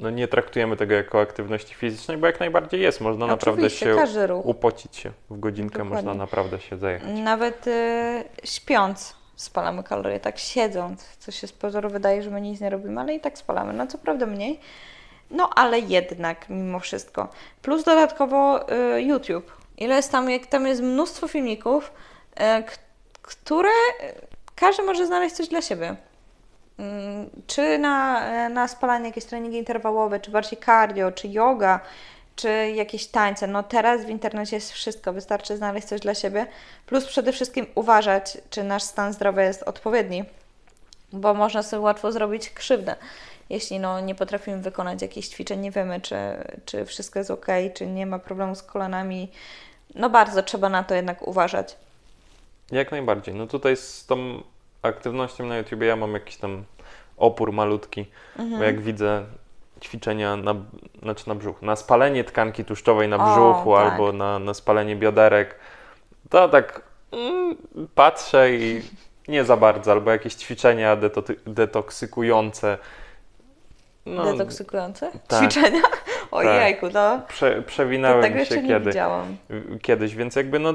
no 0.00 0.10
nie 0.10 0.28
traktujemy 0.28 0.76
tego 0.76 0.94
jako 0.94 1.20
aktywności 1.20 1.74
fizycznej, 1.74 2.16
bo 2.16 2.26
jak 2.26 2.40
najbardziej 2.40 2.80
jest. 2.80 3.00
Można 3.00 3.26
naprawdę 3.26 3.62
Oczywiście, 3.62 3.86
się 3.86 3.94
każdy 3.94 4.26
ruch. 4.26 4.46
upocić 4.46 4.96
się 4.96 5.12
w 5.30 5.40
godzinkę, 5.40 5.78
Dokładnie. 5.78 5.94
można 5.94 6.14
naprawdę 6.14 6.60
się 6.60 6.78
zajechać. 6.78 7.08
Nawet 7.14 7.66
y, 7.66 8.24
śpiąc 8.44 9.16
spalamy 9.36 9.82
kalorie, 9.82 10.20
tak 10.20 10.38
siedząc, 10.38 11.16
co 11.18 11.32
się 11.32 11.46
z 11.46 11.52
pozoru 11.52 11.90
wydaje, 11.90 12.22
że 12.22 12.30
my 12.30 12.40
nic 12.40 12.60
nie 12.60 12.70
robimy, 12.70 13.00
ale 13.00 13.14
i 13.14 13.20
tak 13.20 13.38
spalamy. 13.38 13.72
No 13.72 13.86
co 13.86 13.98
prawda 13.98 14.26
mniej, 14.26 14.60
no 15.30 15.50
ale 15.54 15.78
jednak 15.80 16.48
mimo 16.48 16.80
wszystko. 16.80 17.28
Plus 17.62 17.84
dodatkowo 17.84 18.66
y, 18.96 19.02
YouTube. 19.02 19.52
Ile 19.76 19.94
jest 19.96 20.12
tam, 20.12 20.30
jak 20.30 20.46
tam 20.46 20.66
jest 20.66 20.82
mnóstwo 20.82 21.28
filmików, 21.28 21.92
y, 22.40 22.64
które 23.22 23.68
y, 23.68 24.26
każdy 24.54 24.82
może 24.82 25.06
znaleźć 25.06 25.34
coś 25.36 25.48
dla 25.48 25.62
siebie. 25.62 25.96
Mm, 26.78 27.30
Czy 27.46 27.78
na, 27.78 28.26
e, 28.26 28.48
na 28.48 28.68
spalanie 28.68 29.06
jakieś 29.06 29.24
treningi 29.24 29.58
interwałowe, 29.58 30.20
czy 30.20 30.30
bardziej 30.30 30.58
cardio, 30.58 31.12
czy 31.12 31.28
yoga, 31.28 31.80
czy 32.36 32.70
jakieś 32.74 33.06
tańce. 33.06 33.46
No 33.46 33.62
teraz 33.62 34.04
w 34.04 34.08
internecie 34.08 34.56
jest 34.56 34.72
wszystko, 34.72 35.12
wystarczy 35.12 35.56
znaleźć 35.56 35.86
coś 35.86 36.00
dla 36.00 36.14
siebie. 36.14 36.46
Plus 36.86 37.06
przede 37.06 37.32
wszystkim 37.32 37.66
uważać, 37.74 38.38
czy 38.50 38.62
nasz 38.62 38.82
stan 38.82 39.12
zdrowia 39.12 39.42
jest 39.42 39.62
odpowiedni, 39.62 40.24
bo 41.12 41.34
można 41.34 41.62
sobie 41.62 41.80
łatwo 41.80 42.12
zrobić 42.12 42.50
krzywdę. 42.50 42.96
Jeśli 43.50 43.80
no, 43.80 44.00
nie 44.00 44.14
potrafimy 44.14 44.58
wykonać 44.58 45.02
jakichś 45.02 45.28
ćwiczeń, 45.28 45.60
nie 45.60 45.70
wiemy, 45.70 46.00
czy, 46.00 46.16
czy 46.64 46.84
wszystko 46.84 47.18
jest 47.18 47.30
ok, 47.30 47.46
czy 47.74 47.86
nie 47.86 48.06
ma 48.06 48.18
problemu 48.18 48.54
z 48.54 48.62
kolanami. 48.62 49.28
No 49.94 50.10
bardzo 50.10 50.42
trzeba 50.42 50.68
na 50.68 50.84
to 50.84 50.94
jednak 50.94 51.28
uważać. 51.28 51.76
Jak 52.70 52.90
najbardziej. 52.90 53.34
No 53.34 53.46
tutaj 53.46 53.76
z 53.76 54.06
tą 54.06 54.42
aktywnością 54.82 55.46
na 55.46 55.58
YouTube 55.58 55.82
ja 55.82 55.96
mam 55.96 56.12
jakiś 56.14 56.36
tam 56.36 56.64
opór 57.16 57.52
malutki, 57.52 58.06
Mhm. 58.38 58.58
bo 58.60 58.64
jak 58.64 58.80
widzę 58.80 59.24
ćwiczenia 59.82 60.36
na, 60.36 60.54
znaczy 61.02 61.28
na 61.28 61.34
brzuch, 61.34 61.62
na 61.62 61.76
spalenie 61.76 62.24
tkanki 62.24 62.64
tłuszczowej 62.64 63.08
na 63.08 63.16
O, 63.16 63.32
brzuchu 63.32 63.74
tak. 63.76 63.92
albo 63.92 64.12
na, 64.12 64.38
na 64.38 64.54
spalenie 64.54 64.96
bioderek, 64.96 65.54
to 66.30 66.48
tak 66.48 66.82
mm, 67.12 67.56
patrzę 67.94 68.54
i 68.54 68.82
nie 69.28 69.44
za 69.44 69.56
bardzo, 69.56 69.92
albo 69.92 70.10
jakieś 70.10 70.34
ćwiczenia 70.34 70.96
deto- 70.96 71.34
detoksykujące. 71.46 72.78
No, 74.06 74.24
Detoksykujące 74.32 75.10
tak. 75.28 75.40
ćwiczenia? 75.40 75.80
Ojejku, 76.30 76.86
no. 76.94 77.20
prze, 77.28 77.56
To 77.56 77.62
przewinąłem 77.62 78.32
się 78.32 78.38
jeszcze 78.38 78.62
nie 78.62 78.68
kiedy. 78.68 78.86
widziałam. 78.86 79.36
kiedyś, 79.82 80.14
więc 80.16 80.36
jakby 80.36 80.58
no 80.58 80.74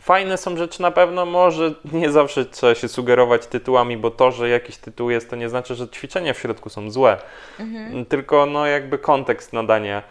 fajne 0.00 0.36
są 0.36 0.56
rzeczy 0.56 0.82
na 0.82 0.90
pewno, 0.90 1.26
może 1.26 1.74
nie 1.92 2.10
zawsze 2.10 2.44
trzeba 2.44 2.74
się 2.74 2.88
sugerować 2.88 3.46
tytułami, 3.46 3.96
bo 3.96 4.10
to, 4.10 4.30
że 4.32 4.48
jakiś 4.48 4.76
tytuł 4.76 5.10
jest, 5.10 5.30
to 5.30 5.36
nie 5.36 5.48
znaczy, 5.48 5.74
że 5.74 5.88
ćwiczenia 5.88 6.34
w 6.34 6.38
środku 6.38 6.68
są 6.70 6.90
złe, 6.90 7.18
Mhm. 7.60 8.06
tylko 8.06 8.46
no 8.46 8.66
jakby 8.66 8.98
kontekst 8.98 9.52
nadania 9.52 10.02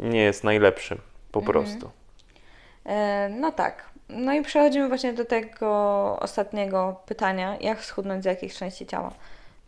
nie 0.00 0.20
jest 0.22 0.44
najlepszy 0.44 0.96
po 1.32 1.40
Mhm. 1.40 1.52
prostu. 1.64 1.90
E, 2.86 3.28
no 3.28 3.52
tak. 3.52 3.92
No 4.08 4.32
i 4.32 4.42
przechodzimy 4.42 4.88
właśnie 4.88 5.12
do 5.12 5.24
tego 5.24 5.68
ostatniego 6.20 6.96
pytania. 7.06 7.56
Jak 7.60 7.84
schudnąć 7.84 8.22
z 8.22 8.26
jakich 8.26 8.54
części 8.54 8.86
ciała? 8.86 9.12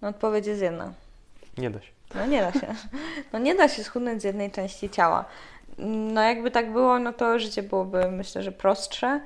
No 0.02 0.08
odpowiedź 0.08 0.46
jest 0.46 0.62
jedna. 0.62 0.92
Nie 1.58 1.70
da 1.70 1.80
się. 1.80 1.88
No 2.14 2.26
nie 2.26 2.40
da 2.40 2.52
się. 2.52 2.66
No 3.32 3.38
nie 3.38 3.54
da 3.54 3.68
się 3.68 3.84
schudnąć 3.84 4.22
z 4.22 4.24
jednej 4.24 4.50
części 4.50 4.90
ciała. 4.90 5.24
No 5.78 6.22
jakby 6.22 6.50
tak 6.50 6.72
było, 6.72 6.98
no 6.98 7.12
to 7.12 7.38
życie 7.38 7.62
byłoby 7.62 8.10
myślę, 8.10 8.42
że 8.42 8.52
prostsze. 8.52 9.20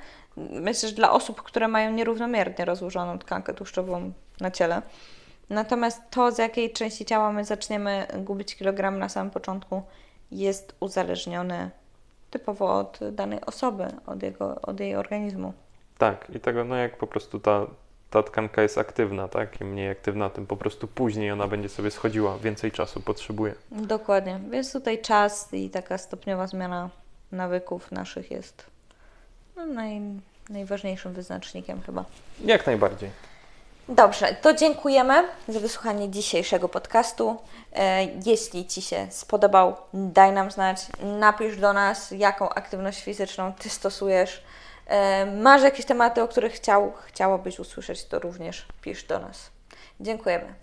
Myślę, 0.51 0.89
że 0.89 0.95
dla 0.95 1.13
osób, 1.13 1.43
które 1.43 1.69
mają 1.69 1.91
nierównomiernie 1.91 2.65
rozłożoną 2.65 3.19
tkankę 3.19 3.55
tłuszczową 3.55 4.13
na 4.41 4.51
ciele. 4.51 4.83
Natomiast 5.51 6.03
to, 6.11 6.33
z 6.33 6.39
jakiej 6.39 6.73
części 6.73 7.05
ciała 7.05 7.33
my 7.33 7.45
zaczniemy 7.45 8.07
gubić 8.17 8.57
kilogram 8.57 8.99
na 8.99 9.09
samym 9.09 9.31
początku, 9.31 9.83
jest 10.31 10.75
uzależnione 10.81 11.71
typowo 12.31 12.79
od 12.79 13.01
danej 13.13 13.41
osoby, 13.41 13.87
od, 14.07 14.23
jego, 14.23 14.61
od 14.61 14.81
jej 14.81 14.97
organizmu. 14.97 15.53
Tak, 15.99 16.31
i 16.35 16.41
tego 16.41 16.65
no 16.65 16.77
jak 16.77 16.97
po 16.97 17.07
prostu 17.07 17.41
ta, 17.41 17.67
ta 18.11 18.23
tkanka 18.23 18.63
jest 18.63 18.79
aktywna, 18.79 19.29
tak? 19.29 19.61
Im 19.61 19.69
mniej 19.69 19.91
aktywna, 19.91 20.31
tym 20.31 20.47
po 20.47 20.57
prostu 20.57 20.89
później 20.89 21.33
ona 21.33 21.49
będzie 21.49 21.69
sobie 21.69 21.91
schodziła, 21.91 22.39
więcej 22.39 22.73
czasu 22.73 23.01
potrzebuje. 23.01 23.55
Dokładnie. 23.71 24.41
Więc 24.51 24.73
tutaj 24.73 25.03
czas 25.03 25.55
i 25.55 25.71
taka 25.71 25.99
stopniowa 25.99 26.47
zmiana 26.47 26.91
nawyków 27.33 27.93
naszych 27.93 28.31
jest 28.31 28.78
no, 29.59 29.67
naj, 29.67 30.01
najważniejszym 30.51 31.13
wyznacznikiem 31.13 31.83
chyba. 31.83 32.05
Jak 32.45 32.67
najbardziej. 32.67 33.11
Dobrze, 33.89 34.35
to 34.35 34.55
dziękujemy 34.55 35.25
za 35.49 35.61
wysłuchanie 35.61 36.11
dzisiejszego 36.11 36.69
podcastu. 36.69 37.37
E, 37.73 38.05
Jeśli 38.27 38.67
Ci 38.67 38.83
się 38.83 39.07
spodobał, 39.11 39.77
daj 39.95 40.33
nam 40.33 40.51
znać, 40.51 40.87
napisz 41.03 41.57
do 41.57 41.73
nas, 41.73 42.11
jaką 42.11 42.49
aktywność 42.49 43.03
fizyczną 43.03 43.53
Ty 43.53 43.71
stosujesz. 43.71 44.43
E, 44.87 45.27
Masz 45.27 45.63
jakieś 45.63 45.87
tematy, 45.87 46.23
o 46.23 46.29
których 46.29 46.53
chciał, 46.53 46.93
chciałabyś 47.07 47.59
usłyszeć, 47.59 48.05
to 48.05 48.19
również 48.19 48.67
pisz 48.83 49.05
do 49.05 49.19
nas. 49.19 49.51
Dziękujemy. 50.01 50.55